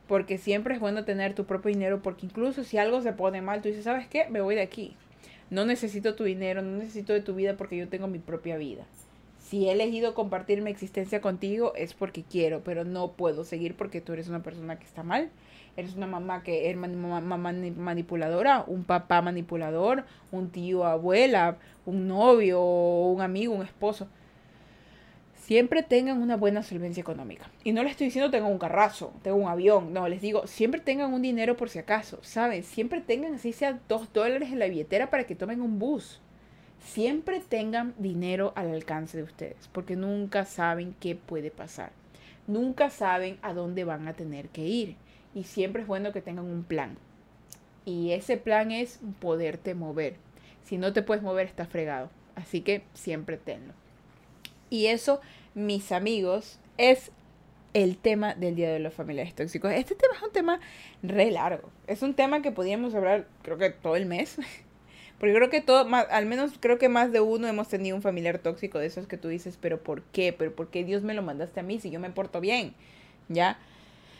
[0.08, 3.62] porque siempre es bueno tener tu propio dinero, porque incluso si algo se pone mal,
[3.62, 4.28] tú dices, ¿sabes qué?
[4.30, 4.96] Me voy de aquí,
[5.50, 8.86] no necesito tu dinero, no necesito de tu vida porque yo tengo mi propia vida.
[9.40, 14.02] Si he elegido compartir mi existencia contigo es porque quiero, pero no puedo seguir porque
[14.02, 15.30] tú eres una persona que está mal
[15.78, 23.22] eres una mamá que es manipuladora, un papá manipulador, un tío, abuela, un novio, un
[23.22, 24.08] amigo, un esposo.
[25.36, 27.50] Siempre tengan una buena solvencia económica.
[27.64, 29.94] Y no les estoy diciendo tengan un carrazo, tengan un avión.
[29.94, 32.18] No, les digo, siempre tengan un dinero por si acaso.
[32.24, 32.64] ¿Saben?
[32.64, 36.20] Siempre tengan, así sea, dos dólares en la billetera para que tomen un bus.
[36.80, 41.92] Siempre tengan dinero al alcance de ustedes, porque nunca saben qué puede pasar.
[42.48, 44.96] Nunca saben a dónde van a tener que ir
[45.34, 46.98] y siempre es bueno que tengan un plan.
[47.86, 50.16] Y ese plan es poderte mover.
[50.64, 52.10] Si no te puedes mover, está fregado.
[52.36, 53.74] Así que siempre tenlo.
[54.70, 55.22] Y eso,
[55.56, 57.12] mis amigos, es
[57.74, 59.72] el tema del Día de los Familiares Tóxicos.
[59.72, 60.60] Este tema es un tema
[61.04, 61.70] re largo.
[61.88, 64.38] Es un tema que podíamos hablar, creo que todo el mes.
[65.20, 68.38] Porque creo que todo, al menos creo que más de uno hemos tenido un familiar
[68.38, 70.32] tóxico de esos que tú dices, pero ¿por qué?
[70.32, 72.76] ¿Pero por qué Dios me lo mandaste a mí si yo me porto bien?
[73.28, 73.58] ¿Ya?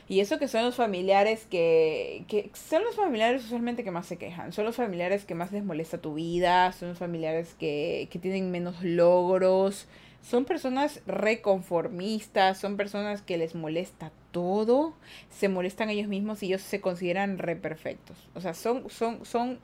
[0.10, 4.18] Y eso que son los familiares que, que son los familiares usualmente que más se
[4.18, 8.18] quejan, son los familiares que más les molesta tu vida, son los familiares que, que
[8.18, 9.88] tienen menos logros,
[10.22, 14.94] son personas reconformistas, son personas que les molesta todo,
[15.30, 18.18] se molestan ellos mismos y ellos se consideran re perfectos.
[18.34, 19.60] O sea, son, son, son,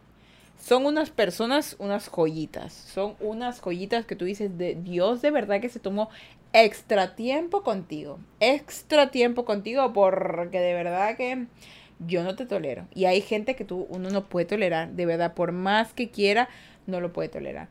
[0.58, 2.72] son unas personas, unas joyitas.
[2.74, 6.10] Son unas joyitas que tú dices, de Dios de verdad que se tomó
[6.54, 8.20] extra tiempo contigo.
[8.40, 11.48] Extra tiempo contigo porque de verdad que
[12.00, 12.88] yo no te tolero.
[12.94, 14.92] Y hay gente que tú, uno no puede tolerar.
[14.92, 16.50] De verdad, por más que quiera,
[16.86, 17.68] no lo puede tolerar.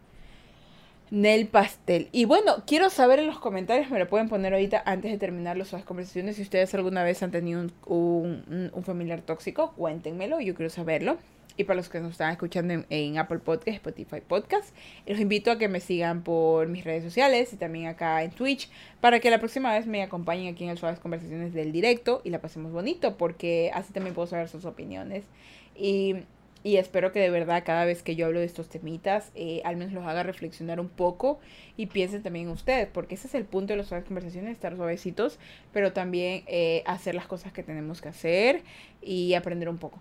[1.10, 2.08] Nel Pastel.
[2.10, 5.58] Y bueno, quiero saber en los comentarios, me lo pueden poner ahorita antes de terminar
[5.58, 6.36] las conversaciones.
[6.36, 11.18] Si ustedes alguna vez han tenido un, un, familiar tóxico, cuéntenmelo, yo quiero saberlo.
[11.56, 14.74] Y para los que nos están escuchando en, Apple Podcast, Spotify Podcast,
[15.06, 18.70] los invito a que me sigan por mis redes sociales y también acá en Twitch
[19.00, 22.30] para que la próxima vez me acompañen aquí en el Suaves Conversaciones del directo y
[22.30, 25.24] la pasemos bonito porque así también puedo saber sus opiniones.
[25.76, 26.16] Y
[26.64, 29.76] y espero que de verdad cada vez que yo hablo de estos temitas, eh, al
[29.76, 31.40] menos los haga reflexionar un poco
[31.76, 35.38] y piensen también ustedes, porque ese es el punto de las conversaciones, estar suavecitos,
[35.72, 38.62] pero también eh, hacer las cosas que tenemos que hacer
[39.00, 39.98] y aprender un poco.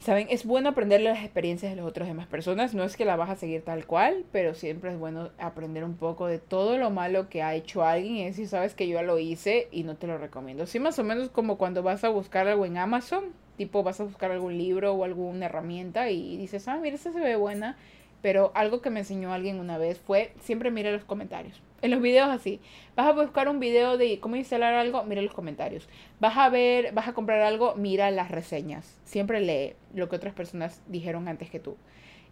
[0.00, 3.16] Saben, es bueno aprender las experiencias de las otras demás personas, no es que la
[3.16, 6.88] vas a seguir tal cual, pero siempre es bueno aprender un poco de todo lo
[6.88, 9.96] malo que ha hecho alguien y decir, sabes que yo ya lo hice y no
[9.96, 10.66] te lo recomiendo.
[10.66, 13.24] Sí, más o menos como cuando vas a buscar algo en Amazon,
[13.58, 17.20] tipo vas a buscar algún libro o alguna herramienta y dices, ah, mira, esta se
[17.20, 17.76] ve buena,
[18.22, 21.60] pero algo que me enseñó alguien una vez fue siempre mira los comentarios.
[21.82, 22.60] En los videos así,
[22.94, 25.88] vas a buscar un video de cómo instalar algo, mira los comentarios.
[26.20, 28.98] Vas a ver, vas a comprar algo, mira las reseñas.
[29.04, 31.76] Siempre lee lo que otras personas dijeron antes que tú.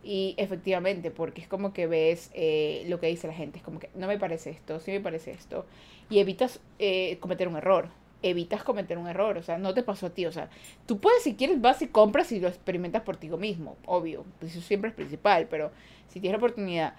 [0.04, 3.80] Y efectivamente, porque es como que ves eh, lo que dice la gente, es como
[3.80, 5.66] que no me parece esto, sí me parece esto.
[6.10, 7.88] Y evitas eh, cometer un error
[8.22, 10.50] evitas cometer un error, o sea, no te pasó a ti, o sea,
[10.86, 14.52] tú puedes si quieres vas y compras y lo experimentas por ti mismo, obvio, pues
[14.52, 15.70] eso siempre es principal, pero
[16.08, 16.94] si tienes la oportunidad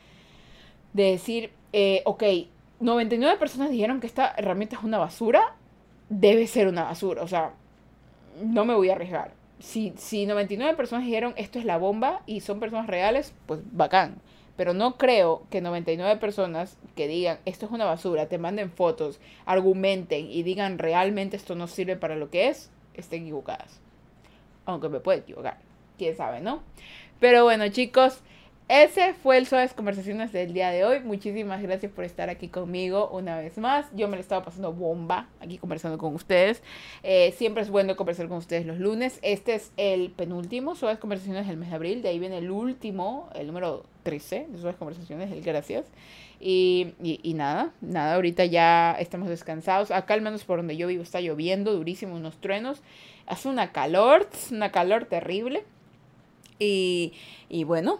[0.93, 2.23] de decir, eh, ok,
[2.79, 5.55] 99 personas dijeron que esta herramienta es una basura,
[6.09, 7.53] debe ser una basura, o sea,
[8.41, 9.33] no me voy a arriesgar.
[9.59, 14.15] Si, si 99 personas dijeron esto es la bomba y son personas reales, pues bacán.
[14.55, 19.19] Pero no creo que 99 personas que digan esto es una basura, te manden fotos,
[19.45, 23.79] argumenten y digan realmente esto no sirve para lo que es, estén equivocadas.
[24.65, 25.57] Aunque me puede equivocar,
[25.97, 26.61] quién sabe, ¿no?
[27.19, 28.21] Pero bueno, chicos,
[28.69, 30.99] ese fue el Suaves Conversaciones del día de hoy.
[30.99, 33.87] Muchísimas gracias por estar aquí conmigo una vez más.
[33.95, 36.61] Yo me lo estaba pasando bomba aquí conversando con ustedes.
[37.01, 39.17] Eh, siempre es bueno conversar con ustedes los lunes.
[39.23, 42.01] Este es el penúltimo Suaves Conversaciones del mes de abril.
[42.03, 45.87] De ahí viene el último, el número 13 de Suaves Conversaciones, el gracias.
[46.39, 49.89] Y, y, nada, nada, ahorita ya estamos descansados.
[49.89, 52.83] Acá al menos por donde yo vivo está lloviendo durísimo, unos truenos.
[53.25, 55.63] Hace una calor, una calor terrible.
[56.59, 57.13] Y,
[57.49, 57.99] y bueno,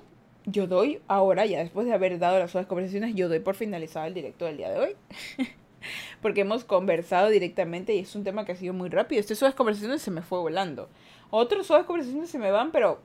[0.52, 4.06] yo doy ahora, ya después de haber dado las otras conversaciones, yo doy por finalizado
[4.08, 4.96] el directo del día de hoy.
[6.22, 9.20] Porque hemos conversado directamente y es un tema que ha sido muy rápido.
[9.20, 10.90] Este suaves conversaciones se me fue volando.
[11.30, 13.00] Otros suaves conversaciones se me van, pero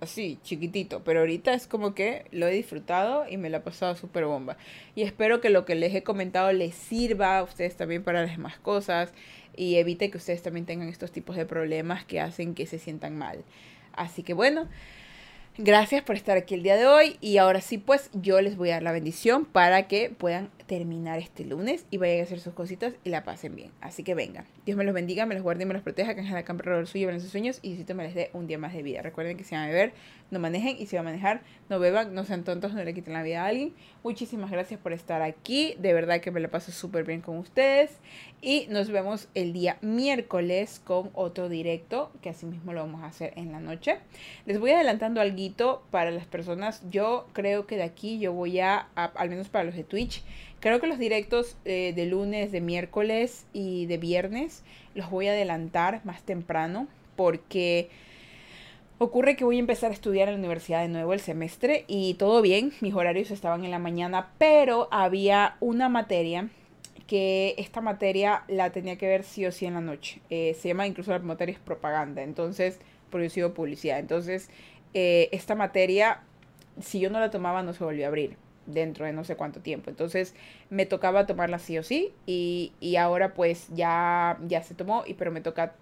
[0.00, 1.02] así, chiquitito.
[1.02, 4.56] Pero ahorita es como que lo he disfrutado y me lo ha pasado súper bomba.
[4.94, 8.30] Y espero que lo que les he comentado les sirva a ustedes también para las
[8.30, 9.12] demás cosas
[9.56, 13.18] y evite que ustedes también tengan estos tipos de problemas que hacen que se sientan
[13.18, 13.44] mal.
[13.92, 14.68] Así que bueno.
[15.62, 18.70] Gracias por estar aquí el día de hoy y ahora sí pues yo les voy
[18.70, 22.54] a dar la bendición para que puedan terminar este lunes y vayan a hacer sus
[22.54, 23.72] cositas y la pasen bien.
[23.80, 26.20] Así que venga, Dios me los bendiga, me los guarde y me los proteja, que
[26.20, 28.56] en la cámara del suyo en sus sueños y si me les dé un día
[28.56, 29.02] más de vida.
[29.02, 29.92] Recuerden que si van a beber,
[30.30, 33.14] no manejen y si van a manejar, no beban, no sean tontos, no le quiten
[33.14, 33.74] la vida a alguien.
[34.04, 37.90] Muchísimas gracias por estar aquí, de verdad que me la paso súper bien con ustedes
[38.40, 43.06] y nos vemos el día miércoles con otro directo, que así mismo lo vamos a
[43.06, 43.98] hacer en la noche.
[44.46, 45.49] Les voy adelantando algo
[45.90, 49.74] para las personas, yo creo que de aquí yo voy a al menos para los
[49.74, 50.22] de Twitch,
[50.60, 54.62] Creo que los directos eh, de lunes, de miércoles y de viernes
[54.94, 56.86] los voy a adelantar más temprano
[57.16, 57.88] porque
[58.98, 62.12] ocurre que voy a empezar a estudiar en la universidad de nuevo el semestre y
[62.14, 66.50] todo bien, mis horarios estaban en la mañana, pero había una materia
[67.06, 70.20] que esta materia la tenía que ver sí o sí en la noche.
[70.28, 72.78] Eh, se llama incluso la materia es propaganda, entonces
[73.30, 73.98] sigo publicidad.
[73.98, 74.48] Entonces,
[74.94, 76.22] eh, esta materia,
[76.80, 78.36] si yo no la tomaba, no se volvió a abrir
[78.66, 79.90] dentro de no sé cuánto tiempo.
[79.90, 80.34] Entonces
[80.68, 85.14] me tocaba tomarla sí o sí y, y ahora pues ya, ya se tomó, y,
[85.14, 85.74] pero me toca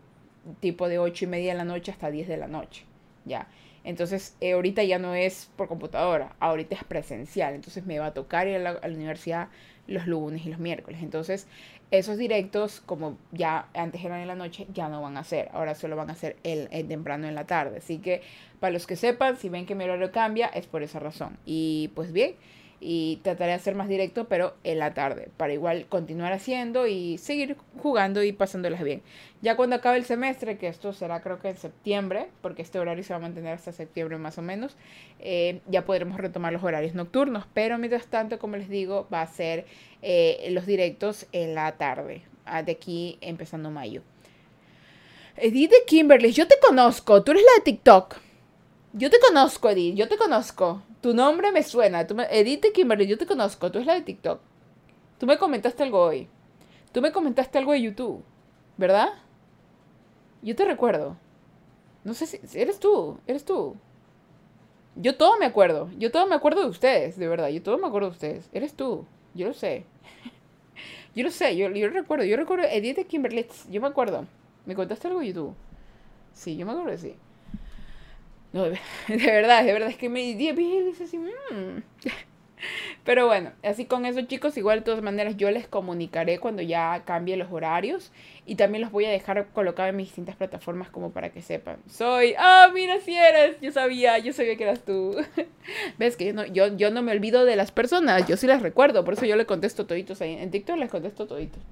[0.60, 2.84] tipo de 8 y media de la noche hasta 10 de la noche.
[3.24, 3.48] Ya.
[3.84, 7.54] Entonces, eh, ahorita ya no es por computadora, ahorita es presencial.
[7.54, 9.48] Entonces, me va a tocar ir a la, universidad
[9.86, 11.00] los lunes y los miércoles.
[11.02, 11.46] Entonces,
[11.90, 15.48] esos directos, como ya antes eran en la noche, ya no van a ser.
[15.52, 17.78] Ahora solo van a ser el, el, temprano en la tarde.
[17.78, 18.20] Así que,
[18.60, 21.38] para los que sepan, si ven que mi horario cambia, es por esa razón.
[21.44, 22.34] Y pues bien,
[22.80, 27.18] y trataré de hacer más directo, pero en la tarde, para igual continuar haciendo y
[27.18, 29.02] seguir jugando y pasándolas bien.
[29.42, 33.02] Ya cuando acabe el semestre, que esto será creo que en septiembre, porque este horario
[33.02, 34.76] se va a mantener hasta septiembre más o menos,
[35.18, 39.26] eh, ya podremos retomar los horarios nocturnos, pero mientras tanto, como les digo, va a
[39.26, 39.66] ser
[40.02, 44.02] eh, los directos en la tarde, ah, de aquí empezando mayo.
[45.36, 48.27] Edith Kimberly, yo te conozco, tú eres la de TikTok.
[48.92, 50.82] Yo te conozco, Edith, yo te conozco.
[51.00, 52.06] Tu nombre me suena.
[52.06, 52.26] Tú me...
[52.30, 53.70] Edith Kimberly, yo te conozco.
[53.70, 54.40] Tú es la de TikTok.
[55.18, 56.28] Tú me comentaste algo hoy.
[56.92, 58.22] Tú me comentaste algo de YouTube.
[58.76, 59.10] ¿Verdad?
[60.42, 61.16] Yo te recuerdo.
[62.04, 62.40] No sé si...
[62.58, 63.18] Eres tú.
[63.26, 63.76] Eres tú.
[64.96, 65.90] Yo todo me acuerdo.
[65.98, 67.48] Yo todo me acuerdo de ustedes, de verdad.
[67.48, 68.48] Yo todo me acuerdo de ustedes.
[68.52, 69.04] Eres tú.
[69.34, 69.84] Yo lo sé.
[71.14, 71.56] yo lo sé.
[71.56, 72.24] Yo, yo recuerdo.
[72.24, 73.46] Yo recuerdo Edith Kimberly.
[73.68, 74.26] Yo me acuerdo.
[74.64, 75.54] ¿Me contaste algo de YouTube?
[76.32, 77.14] Sí, yo me acuerdo de sí.
[78.52, 78.78] No, de,
[79.08, 81.18] verdad, de verdad, es que me dice así.
[81.18, 81.82] Mm".
[83.04, 87.02] Pero bueno, así con eso chicos, igual de todas maneras yo les comunicaré cuando ya
[87.04, 88.12] cambie los horarios
[88.46, 91.78] y también los voy a dejar colocados en mis distintas plataformas como para que sepan.
[91.88, 95.16] Soy, ah, mira si eres, yo sabía, yo sabía que eras tú.
[95.98, 98.60] Ves que yo no, yo, yo no me olvido de las personas, yo sí las
[98.60, 100.34] recuerdo, por eso yo le contesto toditos ahí.
[100.34, 101.62] En TikTok les contesto toditos.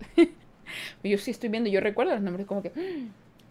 [1.02, 2.70] yo sí estoy viendo, yo recuerdo los nombres como que...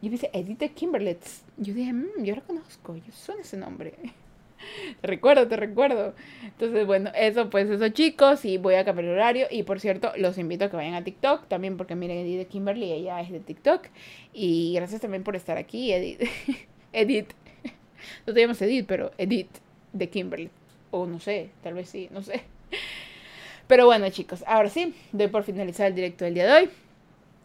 [0.06, 1.20] Y dice Edith Kimberlet.
[1.58, 3.96] Yo dije, mmm, yo la conozco, yo suena ese nombre.
[5.02, 6.14] te recuerdo, te recuerdo.
[6.44, 9.48] Entonces, bueno, eso pues eso chicos, y voy a cambiar el horario.
[9.50, 12.92] Y por cierto, los invito a que vayan a TikTok también porque miren Edith Kimberly,
[12.92, 13.88] ella es de TikTok.
[14.32, 16.22] Y gracias también por estar aquí, Edith.
[16.94, 17.32] Edith.
[18.28, 19.58] No te llamas Edith, pero Edith
[19.92, 20.52] de Kimberly.
[20.92, 22.44] O no sé, tal vez sí, no sé.
[23.66, 26.70] Pero bueno chicos, ahora sí, doy por finalizar el directo del día de hoy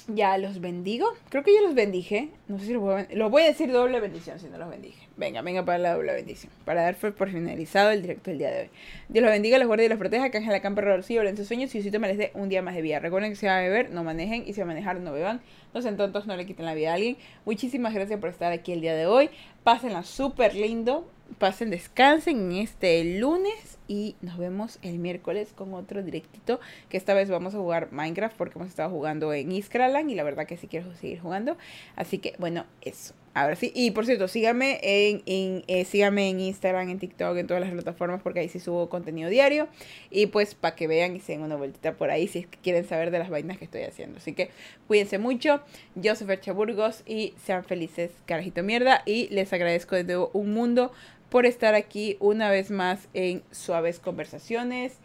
[0.09, 1.07] ya los bendigo.
[1.28, 2.30] Creo que yo los bendije.
[2.48, 4.68] No sé si lo voy a, lo voy a decir doble bendición si no los
[4.68, 5.07] bendije.
[5.16, 6.53] Venga, venga para la doble bendición.
[6.64, 8.70] Para dar por finalizado el directo del día de hoy.
[9.09, 10.30] Dios los bendiga, los guarde y los proteja.
[10.30, 11.74] Que Ángel la camper en sus sueños.
[11.74, 12.98] Y usted me les dé un día más de vida.
[12.98, 14.44] Recuerden que si va a beber, no manejen.
[14.46, 15.40] Y si va a manejar, no beban.
[15.74, 17.16] No sean tontos, no le quiten la vida a alguien.
[17.44, 19.30] Muchísimas gracias por estar aquí el día de hoy.
[19.62, 21.09] Pásenla súper lindo.
[21.39, 27.12] Pasen, descansen en este lunes y nos vemos el miércoles con otro directito que esta
[27.12, 30.57] vez vamos a jugar Minecraft porque hemos estado jugando en Iskraland y la verdad que
[30.57, 31.57] sí quiero seguir jugando.
[31.97, 33.14] Así que bueno, eso.
[33.33, 37.47] Ahora sí, y por cierto, síganme en, en eh, síganme en Instagram, en TikTok, en
[37.47, 39.68] todas las plataformas porque ahí sí subo contenido diario.
[40.11, 43.12] Y pues para que vean y se den una vueltita por ahí si quieren saber
[43.12, 44.18] de las vainas que estoy haciendo.
[44.18, 44.51] Así que
[44.89, 45.62] cuídense mucho.
[45.95, 49.03] Yo soy Fercha Burgos y sean felices, carajito mierda.
[49.07, 50.93] Y les agradezco de nuevo un mundo
[51.31, 54.99] por estar aquí una vez más en Suaves Conversaciones.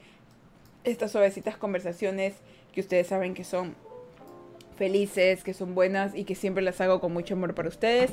[0.84, 2.34] Estas suavecitas conversaciones
[2.73, 3.76] que ustedes saben que son
[4.78, 8.11] felices, que son buenas y que siempre las hago con mucho amor para ustedes.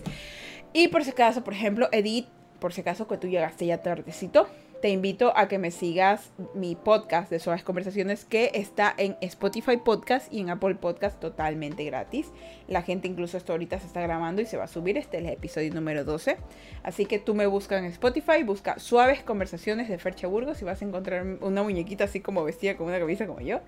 [0.72, 2.28] Y por si acaso, por ejemplo, Edith,
[2.60, 4.46] por si acaso que tú llegaste ya tardecito,
[4.82, 9.76] te invito a que me sigas mi podcast de Suaves Conversaciones que está en Spotify
[9.76, 12.32] Podcast y en Apple Podcast totalmente gratis.
[12.66, 14.98] La gente incluso esto ahorita se está grabando y se va a subir.
[14.98, 16.36] Este es el episodio número 12.
[16.82, 20.82] Así que tú me buscas en Spotify, busca Suaves Conversaciones de Fercha Burgos y vas
[20.82, 23.60] a encontrar una muñequita así como vestida con una camisa como yo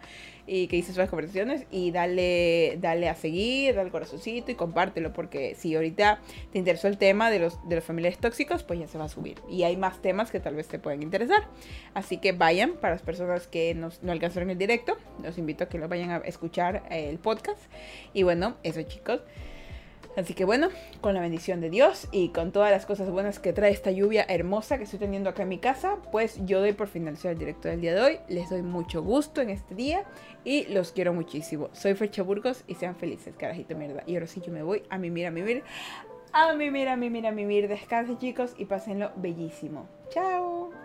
[0.48, 5.54] y que dice Suaves Conversaciones y dale, dale a seguir, dale corazoncito y compártelo porque
[5.54, 6.20] si ahorita
[6.52, 9.08] te interesó el tema de los, de los familiares tóxicos, pues ya se va a
[9.08, 9.40] subir.
[9.48, 11.46] Y hay más temas que tal vez te pueden interesar.
[11.94, 15.78] Así que vayan, para las personas que no alcanzaron el directo, los invito a que
[15.78, 17.60] lo vayan a escuchar eh, el podcast.
[18.12, 19.20] Y bueno, eso chicos.
[20.16, 20.68] Así que bueno,
[21.00, 24.24] con la bendición de Dios y con todas las cosas buenas que trae esta lluvia
[24.28, 27.68] hermosa que estoy teniendo acá en mi casa, pues yo doy por finalizar el directo
[27.68, 28.18] del día de hoy.
[28.28, 30.04] Les doy mucho gusto en este día
[30.44, 31.68] y los quiero muchísimo.
[31.72, 34.04] Soy Fecha Burgos y sean felices, carajito mierda.
[34.06, 35.64] Y ahora sí yo me voy a mimir, a mimir,
[36.32, 37.68] a mimir, a mimir, a mimir.
[37.68, 39.88] Descansen chicos y pásenlo bellísimo.
[40.10, 40.83] Chao.